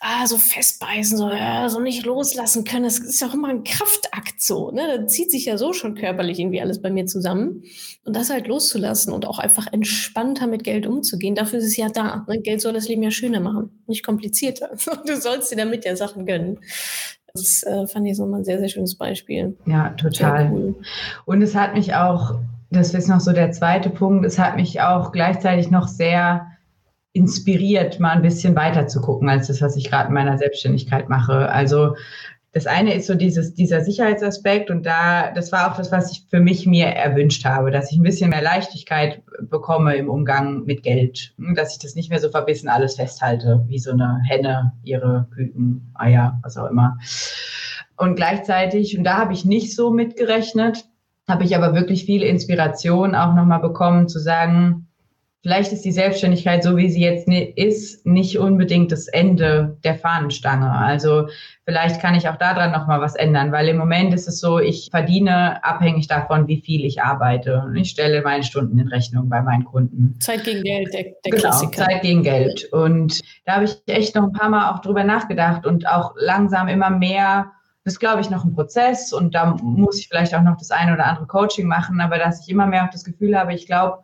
[0.03, 2.85] ah, so festbeißen, so, ja, so nicht loslassen können.
[2.85, 4.83] Das ist ja auch immer ein Kraftakt so, ne?
[4.99, 7.63] Da zieht sich ja so schon körperlich irgendwie alles bei mir zusammen.
[8.05, 11.89] Und das halt loszulassen und auch einfach entspannter mit Geld umzugehen, dafür ist es ja
[11.89, 12.25] da.
[12.29, 12.41] Ne?
[12.41, 14.71] Geld soll das Leben ja schöner machen, nicht komplizierter.
[15.07, 16.59] Du sollst dir damit ja Sachen gönnen.
[17.33, 19.57] Das äh, fand ich so mal ein sehr, sehr schönes Beispiel.
[19.67, 20.51] Ja, total.
[20.51, 20.75] Cool.
[21.25, 22.35] Und es hat mich auch,
[22.71, 26.52] das ist noch so der zweite Punkt, es hat mich auch gleichzeitig noch sehr
[27.13, 31.09] inspiriert, mal ein bisschen weiter zu gucken, als das, was ich gerade in meiner Selbstständigkeit
[31.09, 31.51] mache.
[31.51, 31.95] Also
[32.53, 36.27] das eine ist so dieses, dieser Sicherheitsaspekt und da, das war auch das, was ich
[36.29, 40.83] für mich mir erwünscht habe, dass ich ein bisschen mehr Leichtigkeit bekomme im Umgang mit
[40.83, 45.29] Geld, dass ich das nicht mehr so verbissen alles festhalte, wie so eine Henne ihre
[45.35, 46.99] Küken, Eier, was auch immer.
[47.97, 50.85] Und gleichzeitig, und da habe ich nicht so mitgerechnet,
[51.27, 54.89] habe ich aber wirklich viel Inspiration auch nochmal bekommen zu sagen,
[55.43, 60.71] vielleicht ist die Selbstständigkeit, so wie sie jetzt ist, nicht unbedingt das Ende der Fahnenstange.
[60.71, 61.29] Also
[61.65, 64.89] vielleicht kann ich auch daran nochmal was ändern, weil im Moment ist es so, ich
[64.91, 67.73] verdiene abhängig davon, wie viel ich arbeite.
[67.75, 70.17] Ich stelle meine Stunden in Rechnung bei meinen Kunden.
[70.21, 71.85] Zeit gegen Geld, der, der genau, Klassiker.
[71.85, 72.69] Zeit gegen Geld.
[72.73, 76.69] Und da habe ich echt noch ein paar Mal auch drüber nachgedacht und auch langsam
[76.69, 77.51] immer mehr
[77.85, 80.71] das ist, glaube ich, noch ein Prozess und da muss ich vielleicht auch noch das
[80.71, 83.67] eine oder andere Coaching machen, aber dass ich immer mehr auch das Gefühl habe, ich
[83.67, 83.99] glaube,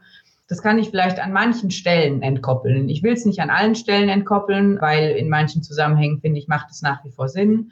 [0.49, 2.89] Das kann ich vielleicht an manchen Stellen entkoppeln.
[2.89, 6.71] Ich will es nicht an allen Stellen entkoppeln, weil in manchen Zusammenhängen, finde ich, macht
[6.71, 7.71] es nach wie vor Sinn.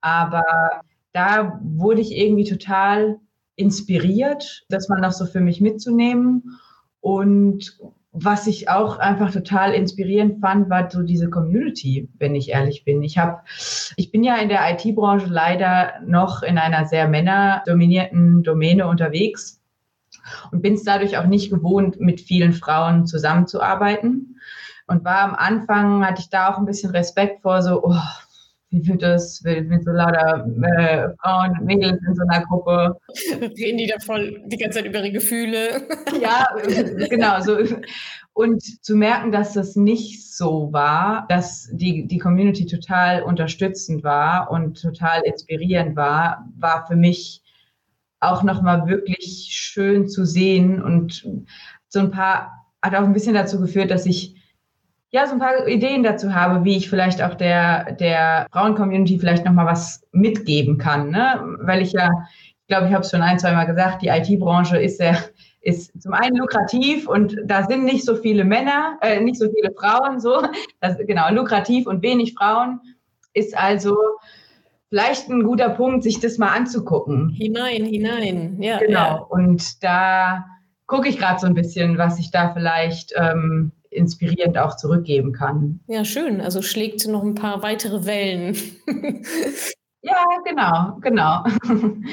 [0.00, 0.42] Aber
[1.12, 3.18] da wurde ich irgendwie total
[3.54, 6.58] inspiriert, das mal noch so für mich mitzunehmen.
[7.00, 7.78] Und
[8.10, 13.02] was ich auch einfach total inspirierend fand, war so diese Community, wenn ich ehrlich bin.
[13.02, 13.42] Ich habe,
[13.96, 19.60] ich bin ja in der IT-Branche leider noch in einer sehr männerdominierten Domäne unterwegs
[20.52, 24.40] und bin es dadurch auch nicht gewohnt, mit vielen Frauen zusammenzuarbeiten.
[24.88, 28.00] Und war am Anfang, hatte ich da auch ein bisschen Respekt vor, so, oh,
[28.70, 32.96] wie wird das mit so lauter äh, Frauen und Mädels in so einer Gruppe?
[33.40, 35.86] Reden die da voll die ganze Zeit über ihre Gefühle?
[36.20, 36.46] ja,
[37.08, 37.40] genau.
[37.40, 37.58] So.
[38.32, 44.50] Und zu merken, dass das nicht so war, dass die, die Community total unterstützend war
[44.50, 47.42] und total inspirierend war, war für mich
[48.30, 51.26] auch nochmal wirklich schön zu sehen und
[51.88, 54.36] so ein paar, hat auch ein bisschen dazu geführt, dass ich
[55.10, 59.44] ja, so ein paar Ideen dazu habe, wie ich vielleicht auch der, der Frauen-Community vielleicht
[59.44, 61.10] nochmal was mitgeben kann.
[61.10, 61.56] Ne?
[61.60, 62.10] Weil ich ja,
[62.60, 65.16] ich glaube, ich habe es schon ein, zwei Mal gesagt, die IT-Branche ist sehr,
[65.60, 69.72] ist zum einen lukrativ und da sind nicht so viele Männer, äh, nicht so viele
[69.72, 70.42] Frauen, so.
[70.80, 72.80] Das, genau, lukrativ und wenig Frauen
[73.32, 73.96] ist also
[74.88, 77.30] vielleicht ein guter Punkt, sich das mal anzugucken.
[77.30, 78.78] Hinein, hinein, ja.
[78.78, 78.94] Genau.
[78.98, 79.14] Ja.
[79.14, 80.44] Und da
[80.86, 85.80] gucke ich gerade so ein bisschen, was ich da vielleicht ähm, inspirierend auch zurückgeben kann.
[85.88, 86.40] Ja, schön.
[86.40, 88.56] Also schlägt noch ein paar weitere Wellen.
[90.06, 91.44] ja, genau, genau.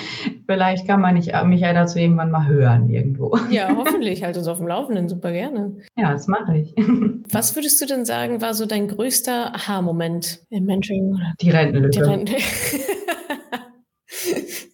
[0.47, 3.37] Vielleicht kann man nicht, mich ja dazu irgendwann mal hören irgendwo.
[3.51, 4.23] Ja, hoffentlich.
[4.23, 5.07] Halt uns auf dem Laufenden.
[5.07, 5.77] Super gerne.
[5.95, 6.73] Ja, das mache ich.
[7.31, 11.19] Was würdest du denn sagen, war so dein größter Aha-Moment im Mentoring?
[11.39, 11.91] Die Rentenlücke.
[11.91, 12.35] Die Renten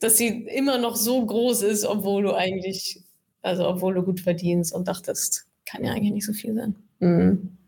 [0.01, 3.03] Dass sie immer noch so groß ist, obwohl du eigentlich,
[3.41, 6.75] also obwohl du gut verdienst und dachtest, kann ja eigentlich nicht so viel sein.
[6.99, 7.58] Mhm.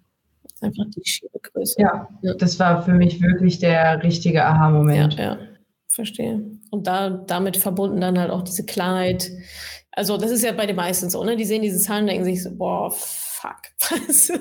[0.62, 1.82] Einfach die schiere Größe.
[1.82, 5.16] Ja, ja, das war für mich wirklich der richtige Aha-Moment.
[5.16, 5.38] Ja, ja,
[5.90, 6.44] verstehe.
[6.70, 9.30] Und da damit verbunden dann halt auch diese Klarheit.
[9.92, 11.36] Also das ist ja bei den meisten so, ne?
[11.36, 12.94] Die sehen diese Zahlen und denken sich so, boah,
[13.42, 13.62] fuck,
[14.08, 14.34] also,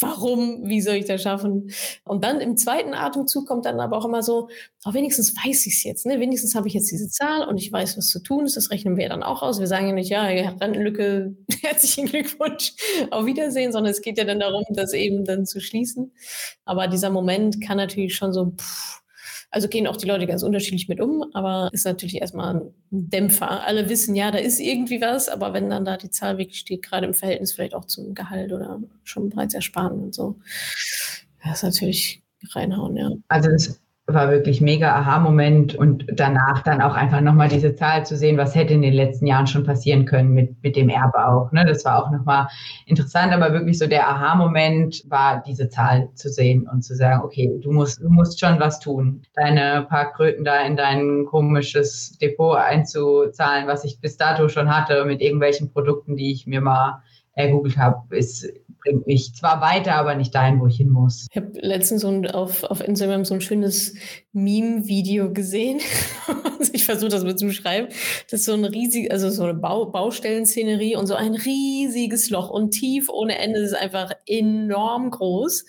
[0.00, 1.70] warum, wie soll ich das schaffen?
[2.04, 4.48] Und dann im zweiten Atemzug kommt dann aber auch immer so,
[4.84, 6.20] oh, wenigstens weiß ich es jetzt, ne?
[6.20, 8.96] wenigstens habe ich jetzt diese Zahl und ich weiß, was zu tun ist, das rechnen
[8.96, 9.58] wir dann auch aus.
[9.58, 12.74] Wir sagen ja nicht, ja, Rentenlücke, herzlichen Glückwunsch,
[13.10, 16.12] auf Wiedersehen, sondern es geht ja dann darum, das eben dann zu schließen.
[16.64, 19.02] Aber dieser Moment kann natürlich schon so, pff,
[19.56, 23.66] also gehen auch die Leute ganz unterschiedlich mit um, aber ist natürlich erstmal ein Dämpfer.
[23.66, 26.82] Alle wissen, ja, da ist irgendwie was, aber wenn dann da die Zahl wirklich steht,
[26.82, 30.36] gerade im Verhältnis vielleicht auch zum Gehalt oder schon bereits ersparen und so,
[31.42, 33.10] das ist natürlich reinhauen, ja.
[33.28, 38.16] Also das war wirklich mega Aha-Moment und danach dann auch einfach nochmal diese Zahl zu
[38.16, 41.50] sehen, was hätte in den letzten Jahren schon passieren können mit, mit dem Erbe auch.
[41.50, 41.64] Ne?
[41.66, 42.46] Das war auch nochmal
[42.86, 47.50] interessant, aber wirklich so der Aha-Moment war, diese Zahl zu sehen und zu sagen, okay,
[47.60, 49.22] du musst, du musst schon was tun.
[49.34, 55.04] Deine paar Kröten da in dein komisches Depot einzuzahlen, was ich bis dato schon hatte
[55.04, 57.02] mit irgendwelchen Produkten, die ich mir mal
[57.32, 58.48] ergoogelt habe, ist
[58.86, 61.26] bringt mich zwar weiter, aber nicht dahin, wo ich hin muss.
[61.30, 63.94] Ich habe letztens so ein, auf, auf Instagram so ein schönes
[64.32, 65.80] Meme-Video gesehen.
[66.72, 67.88] ich versuche das mal zu beschreiben.
[68.30, 72.48] Das ist so ein riesig, also so eine Bau, Baustellenszenerie und so ein riesiges Loch
[72.48, 73.60] und tief ohne Ende.
[73.60, 75.64] Das ist einfach enorm groß.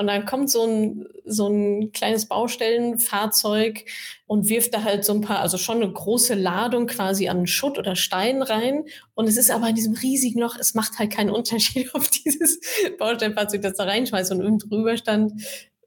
[0.00, 3.84] Und dann kommt so ein, so ein kleines Baustellenfahrzeug
[4.26, 7.78] und wirft da halt so ein paar, also schon eine große Ladung quasi an Schutt
[7.78, 8.84] oder Stein rein.
[9.12, 12.10] Und es ist aber in diesem riesigen Loch, es macht halt keinen Unterschied, ob
[12.40, 12.60] dieses
[12.98, 15.32] Baustellenfahrzeug das da reinschmeißt und irgendwo drüber stand,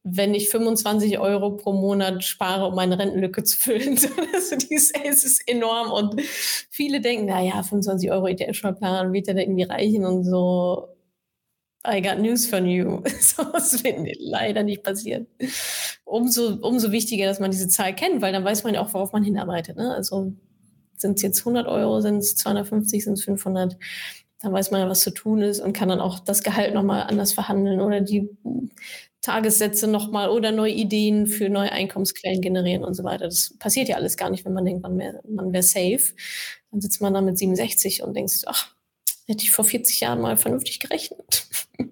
[0.04, 3.98] wenn ich 25 Euro pro Monat spare, um meine Rentenlücke zu füllen.
[4.34, 6.22] also dieses, es ist enorm und
[6.70, 10.90] viele denken, naja, 25 Euro ETF-Sparplan wird ja da irgendwie reichen und so.
[11.86, 13.02] I got news for you.
[13.20, 15.28] so, das wird leider nicht passieren.
[16.06, 19.12] Umso, umso wichtiger, dass man diese Zahl kennt, weil dann weiß man ja auch, worauf
[19.12, 19.78] man hinarbeitet.
[19.78, 19.94] Ne?
[19.94, 20.34] Also
[20.98, 23.78] sind es jetzt 100 Euro, sind es 250, sind es 500,
[24.44, 27.04] dann weiß man ja, was zu tun ist und kann dann auch das Gehalt nochmal
[27.04, 28.30] anders verhandeln oder die
[29.22, 33.24] Tagessätze nochmal oder neue Ideen für neue Einkommensquellen generieren und so weiter.
[33.24, 36.14] Das passiert ja alles gar nicht, wenn man denkt, man wäre man wär safe.
[36.72, 38.76] Dann sitzt man da mit 67 und denkt, ach,
[39.28, 41.48] hätte ich vor 40 Jahren mal vernünftig gerechnet.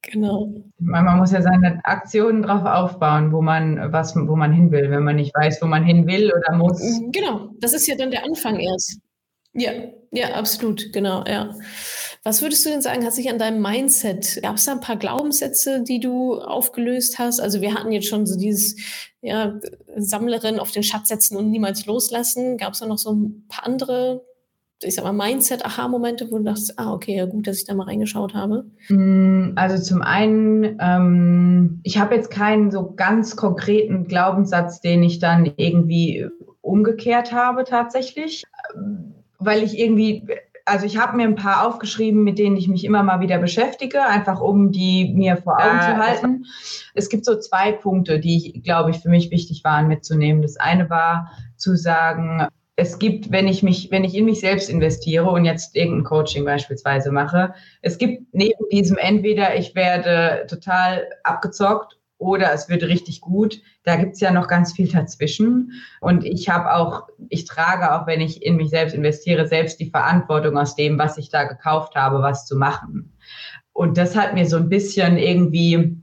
[0.00, 0.54] genau.
[0.78, 5.04] Man muss ja seine Aktionen drauf aufbauen, wo man was, wo man hin will, wenn
[5.04, 6.80] man nicht weiß, wo man hin will oder muss.
[7.12, 9.00] Genau, das ist ja dann der Anfang erst.
[9.52, 9.72] Ja,
[10.12, 11.54] ja, absolut, genau, ja.
[12.22, 14.96] Was würdest du denn sagen, hat sich an deinem Mindset, gab es da ein paar
[14.96, 17.40] Glaubenssätze, die du aufgelöst hast?
[17.40, 18.76] Also wir hatten jetzt schon so dieses,
[19.22, 19.58] ja,
[19.96, 22.58] Sammlerin auf den Schatz setzen und niemals loslassen.
[22.58, 24.22] Gab es da noch so ein paar andere
[24.82, 27.84] ich sag mal, Mindset-Aha-Momente, wo du dachtest, ah, okay, ja gut, dass ich da mal
[27.84, 28.64] reingeschaut habe?
[28.88, 35.18] Mm, also zum einen, ähm, ich habe jetzt keinen so ganz konkreten Glaubenssatz, den ich
[35.18, 36.26] dann irgendwie
[36.62, 38.44] umgekehrt habe tatsächlich,
[39.40, 40.26] weil ich irgendwie
[40.66, 44.04] also ich habe mir ein paar aufgeschrieben, mit denen ich mich immer mal wieder beschäftige,
[44.04, 46.46] einfach um die mir vor Augen äh, zu halten.
[46.94, 50.42] Es gibt so zwei Punkte, die ich, glaube ich, für mich wichtig waren mitzunehmen.
[50.42, 54.70] Das eine war zu sagen, es gibt, wenn ich mich, wenn ich in mich selbst
[54.70, 61.06] investiere und jetzt irgendein Coaching beispielsweise mache, es gibt neben diesem entweder ich werde total
[61.24, 63.60] abgezockt oder es wird richtig gut.
[63.82, 65.72] Da gibt's ja noch ganz viel dazwischen.
[66.00, 69.90] Und ich habe auch, ich trage auch, wenn ich in mich selbst investiere, selbst die
[69.90, 73.16] Verantwortung aus dem, was ich da gekauft habe, was zu machen.
[73.72, 75.96] Und das hat mir so ein bisschen irgendwie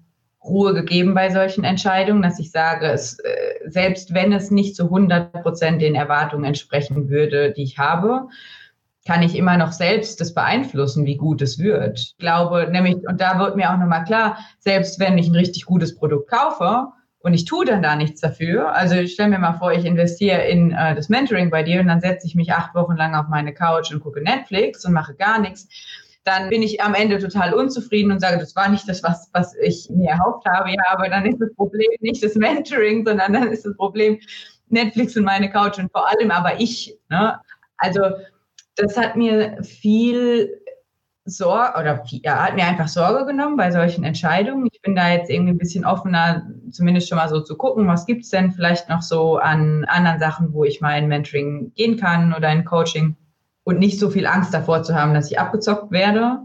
[0.43, 4.85] Ruhe gegeben bei solchen Entscheidungen, dass ich sage, es, äh, selbst wenn es nicht zu
[4.85, 8.27] 100 Prozent den Erwartungen entsprechen würde, die ich habe,
[9.07, 11.97] kann ich immer noch selbst das beeinflussen, wie gut es wird.
[11.97, 15.65] Ich glaube nämlich, und da wird mir auch nochmal klar, selbst wenn ich ein richtig
[15.65, 16.87] gutes Produkt kaufe
[17.19, 20.43] und ich tue dann da nichts dafür, also ich stelle mir mal vor, ich investiere
[20.47, 23.27] in äh, das Mentoring bei dir und dann setze ich mich acht Wochen lang auf
[23.29, 25.67] meine Couch und gucke Netflix und mache gar nichts,
[26.25, 29.55] dann bin ich am Ende total unzufrieden und sage, das war nicht das, was, was
[29.55, 30.69] ich mir erhofft habe.
[30.71, 34.19] Ja, aber dann ist das Problem nicht das Mentoring, sondern dann ist das Problem
[34.67, 36.97] Netflix und meine Couch und vor allem aber ich.
[37.09, 37.39] Ne?
[37.77, 38.01] Also
[38.77, 40.61] das hat mir viel
[41.25, 44.67] Sorge oder ja, hat mir einfach Sorge genommen bei solchen Entscheidungen.
[44.71, 48.05] Ich bin da jetzt irgendwie ein bisschen offener, zumindest schon mal so zu gucken, was
[48.05, 52.33] gibt's denn vielleicht noch so an anderen Sachen, wo ich mal in Mentoring gehen kann
[52.33, 53.17] oder in Coaching
[53.65, 56.39] und nicht so viel Angst davor zu haben, dass ich abgezockt werde.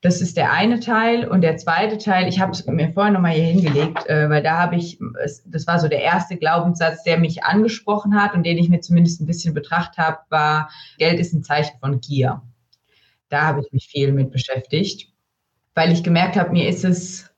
[0.00, 1.26] Das ist der eine Teil.
[1.26, 4.58] Und der zweite Teil, ich habe es mir vorher nochmal hier hingelegt, äh, weil da
[4.58, 4.98] habe ich,
[5.46, 9.20] das war so der erste Glaubenssatz, der mich angesprochen hat und den ich mir zumindest
[9.20, 12.42] ein bisschen betrachtet habe, war, Geld ist ein Zeichen von Gier.
[13.28, 15.12] Da habe ich mich viel mit beschäftigt,
[15.74, 17.30] weil ich gemerkt habe, mir ist es,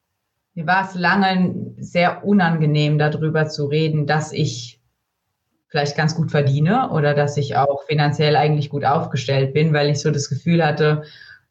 [0.55, 4.81] mir war es lange sehr unangenehm, darüber zu reden, dass ich
[5.69, 10.01] vielleicht ganz gut verdiene oder dass ich auch finanziell eigentlich gut aufgestellt bin, weil ich
[10.01, 11.05] so das Gefühl hatte,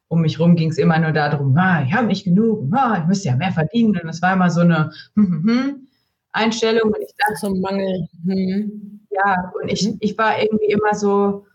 [0.10, 3.08] um mich rum ging es immer nur darum, ah, ich habe nicht genug, ah, ich
[3.08, 4.00] müsste ja mehr verdienen.
[4.02, 5.88] Und es war immer so eine hm, hm, hm,
[6.32, 6.92] Einstellung.
[6.92, 8.08] Und ich dachte, so ein Mangel.
[8.26, 9.00] Hm.
[9.12, 11.46] Ja, und ich, ich war irgendwie immer so,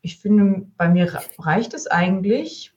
[0.00, 2.72] ich finde, bei mir reicht es eigentlich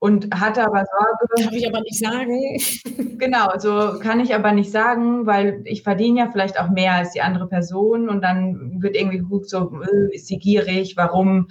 [0.00, 1.44] und hatte aber Sorge.
[1.44, 3.18] Kann ich aber nicht sagen.
[3.18, 7.12] genau, so kann ich aber nicht sagen, weil ich verdiene ja vielleicht auch mehr als
[7.12, 11.48] die andere Person und dann wird irgendwie geguckt, so, äh, ist sie gierig, warum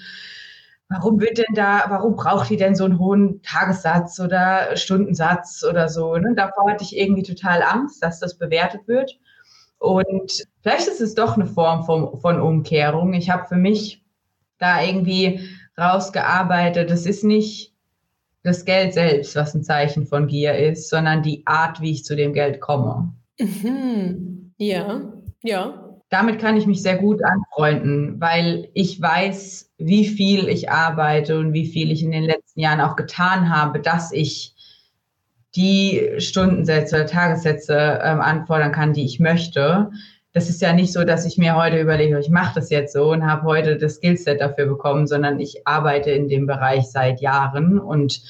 [0.91, 5.87] warum wird denn da, warum braucht die denn so einen hohen Tagessatz oder Stundensatz oder
[5.87, 6.17] so?
[6.17, 6.33] Ne?
[6.35, 9.17] Davor hatte ich irgendwie total Angst, dass das bewertet wird.
[9.79, 13.13] Und vielleicht ist es doch eine Form von, von Umkehrung.
[13.13, 14.03] Ich habe für mich
[14.59, 15.39] da irgendwie
[15.79, 17.73] rausgearbeitet, es ist nicht
[18.43, 22.15] das Geld selbst, was ein Zeichen von Gier ist, sondern die Art, wie ich zu
[22.15, 23.13] dem Geld komme.
[23.39, 24.53] Mhm.
[24.57, 25.80] Ja, ja
[26.11, 31.53] damit kann ich mich sehr gut anfreunden, weil ich weiß, wie viel ich arbeite und
[31.53, 34.53] wie viel ich in den letzten Jahren auch getan habe, dass ich
[35.55, 39.89] die Stundensätze oder Tagessätze ähm, anfordern kann, die ich möchte.
[40.33, 43.11] Das ist ja nicht so, dass ich mir heute überlege, ich mache das jetzt so
[43.11, 47.79] und habe heute das Skillset dafür bekommen, sondern ich arbeite in dem Bereich seit Jahren
[47.79, 48.21] und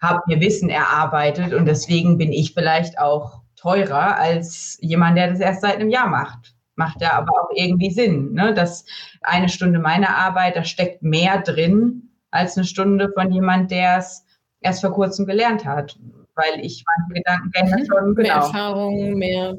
[0.00, 5.40] habe mir Wissen erarbeitet und deswegen bin ich vielleicht auch teurer als jemand, der das
[5.40, 8.54] erst seit einem Jahr macht macht ja aber auch irgendwie Sinn, ne?
[8.54, 8.84] dass
[9.22, 14.24] eine Stunde meiner Arbeit, da steckt mehr drin als eine Stunde von jemand, der es
[14.60, 15.96] erst vor kurzem gelernt hat,
[16.34, 17.86] weil ich meine Gedankengänge mhm.
[17.86, 18.22] schon, genau.
[18.22, 19.54] Mehr Erfahrung, mehr,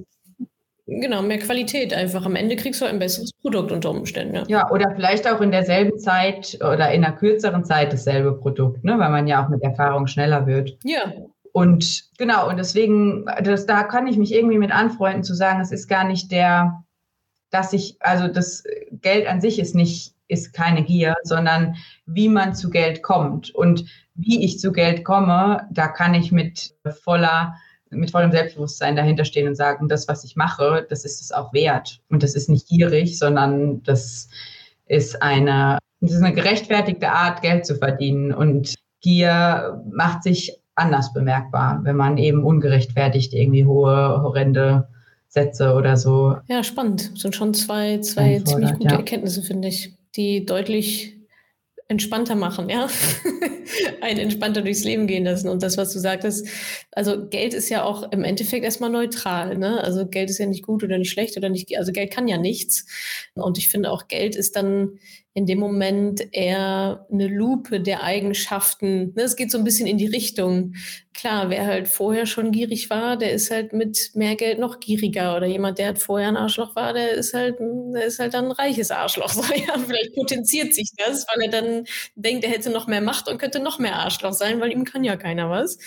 [0.85, 2.25] genau, mehr Qualität einfach.
[2.25, 4.35] Am Ende kriegst du ein besseres Produkt unter Umständen.
[4.35, 4.43] Ja.
[4.47, 8.99] ja, oder vielleicht auch in derselben Zeit oder in einer kürzeren Zeit dasselbe Produkt, ne?
[8.99, 10.77] weil man ja auch mit Erfahrung schneller wird.
[10.83, 11.13] Ja,
[11.55, 15.71] und genau, und deswegen, das, da kann ich mich irgendwie mit anfreunden, zu sagen, es
[15.71, 16.83] ist gar nicht der,
[17.55, 21.75] dass ich, also das Geld an sich ist nicht, ist keine Gier, sondern
[22.05, 23.55] wie man zu Geld kommt.
[23.55, 27.55] Und wie ich zu Geld komme, da kann ich mit voller,
[27.91, 31.53] mit vollem Selbstbewusstsein dahinter stehen und sagen, das, was ich mache, das ist es auch
[31.53, 32.01] wert.
[32.09, 34.27] Und das ist nicht gierig, sondern das
[34.87, 38.33] ist eine, das ist eine gerechtfertigte Art, Geld zu verdienen.
[38.33, 44.89] Und Gier macht sich anders bemerkbar, wenn man eben ungerechtfertigt irgendwie hohe, horrende
[45.35, 46.37] Sätze oder so.
[46.47, 47.11] Ja, spannend.
[47.13, 48.95] Das sind schon zwei, zwei ziemlich gute ja.
[48.95, 51.13] Erkenntnisse, finde ich, die deutlich
[51.89, 52.87] entspannter machen, ja.
[54.01, 55.49] Ein entspannter durchs Leben gehen lassen.
[55.49, 56.47] Und das, was du sagtest,
[56.91, 59.83] also Geld ist ja auch im Endeffekt erstmal neutral, ne?
[59.83, 62.37] Also Geld ist ja nicht gut oder nicht schlecht oder nicht, also Geld kann ja
[62.37, 62.85] nichts.
[63.33, 64.99] Und ich finde auch Geld ist dann
[65.35, 69.11] in dem Moment eher eine Lupe der Eigenschaften.
[69.15, 70.75] Ne, es geht so ein bisschen in die Richtung.
[71.13, 75.35] Klar, wer halt vorher schon gierig war, der ist halt mit mehr Geld noch gieriger.
[75.35, 78.45] Oder jemand, der halt vorher ein Arschloch war, der ist halt, der ist halt dann
[78.45, 79.25] ein reiches Arschloch.
[79.35, 81.83] So, ja, vielleicht potenziert sich das, weil er dann
[82.15, 85.03] denkt, er hätte noch mehr Macht und könnte noch mehr Arschloch sein, weil ihm kann
[85.03, 85.77] ja keiner was.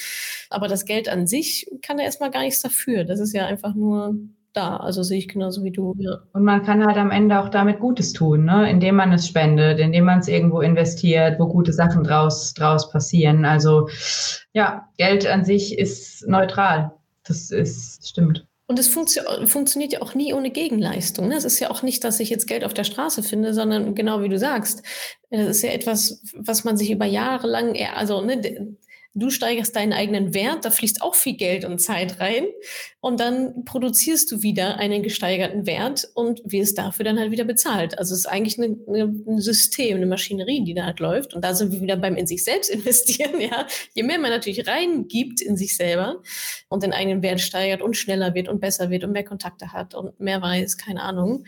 [0.50, 3.04] Aber das Geld an sich kann er erstmal gar nichts dafür.
[3.04, 4.14] Das ist ja einfach nur
[4.52, 4.76] da.
[4.76, 5.94] Also sehe ich genauso wie du.
[5.98, 6.18] Ja.
[6.32, 8.70] Und man kann halt am Ende auch damit Gutes tun, ne?
[8.70, 13.44] indem man es spendet, indem man es irgendwo investiert, wo gute Sachen draus, draus passieren.
[13.44, 13.88] Also
[14.52, 16.92] ja, Geld an sich ist neutral.
[17.26, 18.46] Das ist, stimmt.
[18.70, 21.28] Und es funktio funktioniert ja auch nie ohne Gegenleistung.
[21.28, 21.36] Ne?
[21.36, 24.22] Es ist ja auch nicht, dass ich jetzt Geld auf der Straße finde, sondern genau
[24.22, 24.82] wie du sagst,
[25.30, 28.76] es ist ja etwas, was man sich über Jahre lang, also ne,
[29.14, 32.46] Du steigerst deinen eigenen Wert, da fließt auch viel Geld und Zeit rein.
[33.00, 37.98] Und dann produzierst du wieder einen gesteigerten Wert und wirst dafür dann halt wieder bezahlt.
[37.98, 41.34] Also es ist eigentlich eine, eine, ein System, eine Maschinerie, die da halt läuft.
[41.34, 43.40] Und da sind wir wieder beim in sich selbst investieren.
[43.40, 46.22] Ja, je mehr man natürlich reingibt in sich selber
[46.68, 49.94] und den eigenen Wert steigert und schneller wird und besser wird und mehr Kontakte hat
[49.94, 51.44] und mehr weiß, keine Ahnung,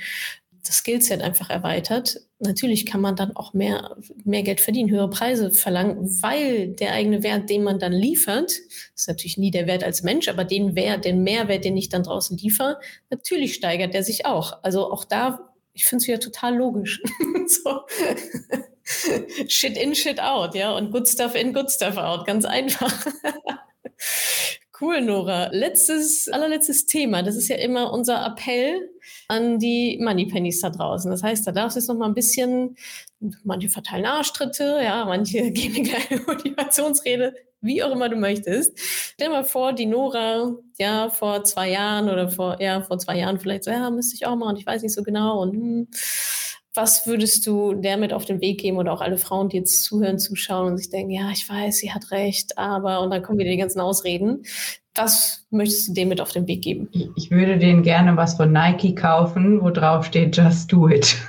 [0.64, 2.20] das Skillset einfach erweitert.
[2.38, 7.22] Natürlich kann man dann auch mehr, mehr Geld verdienen, höhere Preise verlangen, weil der eigene
[7.22, 8.52] Wert, den man dann liefert,
[8.94, 12.02] ist natürlich nie der Wert als Mensch, aber den Wert, den Mehrwert, den ich dann
[12.02, 12.78] draußen liefere,
[13.11, 14.62] natürlich steigert der sich auch.
[14.62, 17.02] Also auch da, ich finde es wieder total logisch.
[19.48, 22.92] shit in, shit out, ja, und good stuff in, good stuff out, ganz einfach.
[24.81, 25.49] Cool, Nora.
[25.53, 27.22] Letztes, allerletztes Thema.
[27.22, 28.89] Das ist ja immer unser Appell
[29.28, 31.11] an die Moneypennies da draußen.
[31.11, 32.76] Das heißt, da darfst du jetzt noch mal ein bisschen,
[33.45, 38.78] manche verteilen Arschtritte, ja, manche geben eine kleine Motivationsrede, wie auch immer du möchtest.
[38.78, 43.18] Stell dir mal vor, die Nora, ja, vor zwei Jahren oder vor, ja, vor zwei
[43.18, 45.89] Jahren vielleicht so, ja, müsste ich auch machen, ich weiß nicht so genau und, hm,
[46.74, 49.82] was würdest du der mit auf den Weg geben oder auch alle Frauen, die jetzt
[49.82, 53.38] zuhören, zuschauen und sich denken, ja, ich weiß, sie hat recht, aber und dann kommen
[53.38, 54.42] wieder die ganzen Ausreden.
[54.94, 56.88] Was möchtest du dem mit auf den Weg geben?
[57.16, 61.16] Ich würde denen gerne was von Nike kaufen, wo drauf steht, just do it.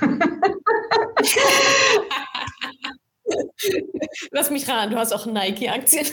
[4.30, 6.06] Lass mich raten, du hast auch Nike-Aktien.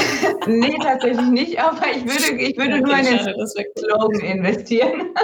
[0.46, 3.46] nee, tatsächlich nicht, aber ich würde, ich würde okay, nur in den
[3.78, 5.14] Slogan investieren.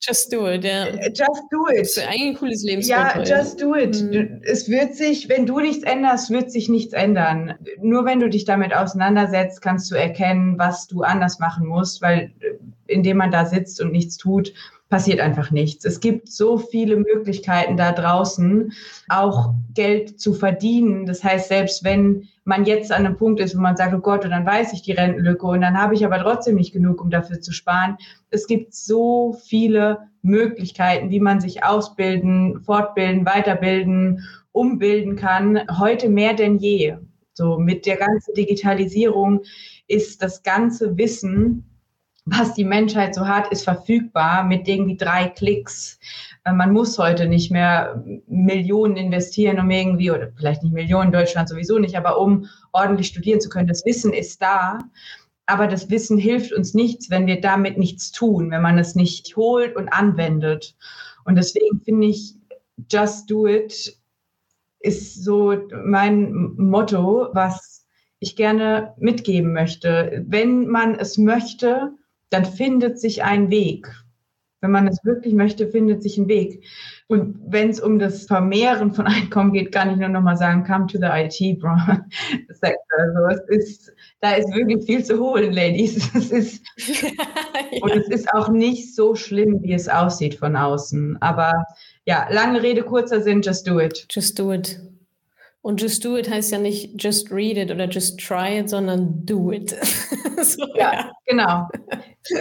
[0.00, 0.86] Just do it, ja.
[0.86, 1.80] Äh, just do it.
[1.80, 3.22] Das ist eigentlich ein cooles Lebensmotto.
[3.22, 4.02] Ja, just do it.
[4.02, 4.42] Mhm.
[4.44, 7.54] Es wird sich, wenn du nichts änderst, wird sich nichts ändern.
[7.80, 12.32] Nur wenn du dich damit auseinandersetzt, kannst du erkennen, was du anders machen musst, weil
[12.40, 12.54] äh,
[12.86, 14.52] indem man da sitzt und nichts tut,
[14.88, 15.84] passiert einfach nichts.
[15.84, 18.72] Es gibt so viele Möglichkeiten da draußen,
[19.08, 21.06] auch Geld zu verdienen.
[21.06, 24.24] Das heißt, selbst wenn man jetzt an einem Punkt ist, wo man sagt, oh Gott,
[24.24, 27.10] und dann weiß ich die Rentenlücke und dann habe ich aber trotzdem nicht genug, um
[27.10, 27.96] dafür zu sparen.
[28.30, 35.60] Es gibt so viele Möglichkeiten, wie man sich ausbilden, fortbilden, weiterbilden, umbilden kann.
[35.78, 36.96] Heute mehr denn je.
[37.34, 39.42] So mit der ganzen Digitalisierung
[39.88, 41.64] ist das ganze Wissen
[42.26, 45.98] was die Menschheit so hat, ist verfügbar mit irgendwie drei Klicks.
[46.46, 51.48] Äh, man muss heute nicht mehr Millionen investieren, um irgendwie, oder vielleicht nicht Millionen, Deutschland
[51.48, 53.68] sowieso nicht, aber um ordentlich studieren zu können.
[53.68, 54.78] Das Wissen ist da.
[55.48, 59.36] Aber das Wissen hilft uns nichts, wenn wir damit nichts tun, wenn man es nicht
[59.36, 60.74] holt und anwendet.
[61.24, 62.34] Und deswegen finde ich,
[62.90, 63.96] just do it
[64.80, 67.86] ist so mein Motto, was
[68.18, 70.24] ich gerne mitgeben möchte.
[70.26, 71.92] Wenn man es möchte,
[72.30, 73.88] dann findet sich ein Weg.
[74.66, 76.64] Wenn man es wirklich möchte, findet sich ein Weg.
[77.06, 80.64] Und wenn es um das Vermehren von Einkommen geht, kann ich nur noch mal sagen,
[80.64, 81.70] come to the IT-Sektor.
[82.98, 86.10] Also es ist, da ist wirklich viel zu holen, Ladies.
[86.16, 86.64] Es ist,
[87.02, 87.80] ja.
[87.80, 91.16] Und es ist auch nicht so schlimm, wie es aussieht von außen.
[91.20, 91.64] Aber
[92.06, 94.04] ja, lange Rede, kurzer Sinn, just do it.
[94.10, 94.80] Just do it.
[95.62, 99.24] Und just do it heißt ja nicht just read it oder just try it, sondern
[99.26, 99.70] do it.
[100.42, 101.68] so, ja, ja, genau.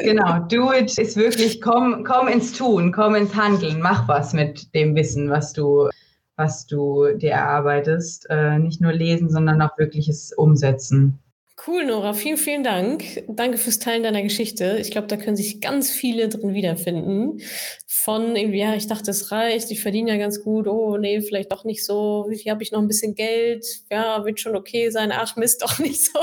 [0.04, 0.40] Genau.
[0.48, 4.96] Do it ist wirklich, komm, komm ins Tun, komm ins Handeln, mach was mit dem
[4.96, 5.90] Wissen, was du,
[6.36, 8.28] was du dir erarbeitest.
[8.30, 11.20] Äh, nicht nur lesen, sondern auch wirkliches Umsetzen.
[11.58, 12.14] Cool, Nora.
[12.14, 13.24] Vielen, vielen Dank.
[13.30, 14.78] Danke fürs Teilen deiner Geschichte.
[14.82, 17.40] Ich glaube, da können sich ganz viele drin wiederfinden.
[17.88, 20.68] Von irgendwie, ja, ich dachte, es reicht, ich verdiene ja ganz gut.
[20.68, 22.26] Oh, nee, vielleicht doch nicht so.
[22.30, 23.66] Wie viel habe ich noch ein bisschen Geld?
[23.90, 25.12] Ja, wird schon okay sein.
[25.14, 26.20] Ach, Mist, doch nicht so.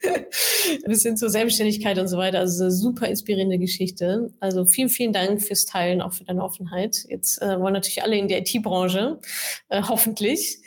[0.86, 2.38] bis hin zur Selbstständigkeit und so weiter.
[2.40, 4.30] Also eine super inspirierende Geschichte.
[4.40, 7.04] Also vielen, vielen Dank fürs Teilen, auch für deine Offenheit.
[7.08, 9.18] Jetzt äh, wollen natürlich alle in die IT-Branche,
[9.68, 10.58] äh, hoffentlich.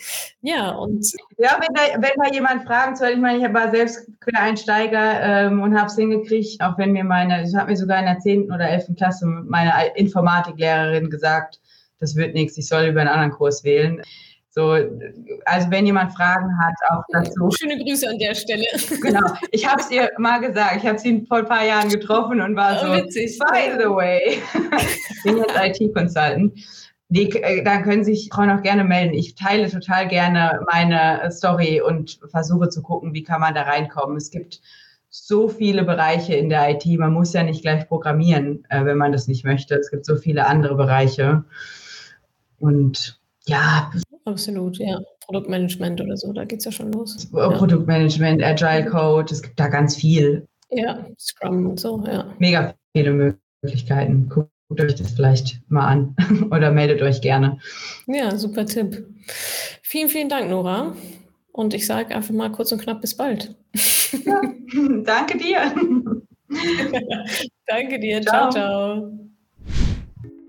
[0.41, 1.05] Ja, und.
[1.37, 5.61] Ja, wenn da, wenn da jemand fragen soll, ich meine, ich war selbst Quereinsteiger ähm,
[5.61, 8.51] und habe es hingekriegt, auch wenn mir meine, ich habe mir sogar in der 10.
[8.51, 8.95] oder 11.
[8.97, 11.59] Klasse meine Informatiklehrerin gesagt,
[11.99, 14.01] das wird nichts, ich soll über einen anderen Kurs wählen.
[14.53, 14.77] So,
[15.45, 17.49] also wenn jemand Fragen hat, auch dazu.
[17.57, 18.65] Schöne Grüße an der Stelle.
[19.01, 19.21] Genau,
[19.51, 20.75] ich habe es ihr mal gesagt.
[20.77, 23.39] Ich habe sie vor ein paar Jahren getroffen und war oh, so, witzig.
[23.39, 24.41] by the way,
[25.09, 26.53] ich bin jetzt IT-Consultant.
[27.07, 29.13] Die, äh, da können sich Frauen auch gerne melden.
[29.13, 34.17] Ich teile total gerne meine Story und versuche zu gucken, wie kann man da reinkommen.
[34.17, 34.61] Es gibt
[35.09, 36.85] so viele Bereiche in der IT.
[36.99, 39.75] Man muss ja nicht gleich programmieren, äh, wenn man das nicht möchte.
[39.75, 41.45] Es gibt so viele andere Bereiche.
[42.59, 43.91] Und ja.
[44.25, 44.99] Absolut, ja.
[45.25, 47.27] Produktmanagement oder so, da geht es ja schon los.
[47.31, 50.47] Produktmanagement, Agile Code, es gibt da ganz viel.
[50.69, 52.33] Ja, Scrum und so, ja.
[52.39, 54.29] Mega viele Möglichkeiten.
[54.29, 56.15] Guckt euch das vielleicht mal an
[56.51, 57.59] oder meldet euch gerne.
[58.07, 59.05] Ja, super Tipp.
[59.81, 60.95] Vielen, vielen Dank, Nora.
[61.51, 63.55] Und ich sage einfach mal kurz und knapp bis bald.
[64.25, 64.41] Ja,
[65.03, 65.73] danke dir.
[67.67, 68.21] danke dir.
[68.21, 68.51] Ciao, ciao.
[68.51, 69.30] ciao.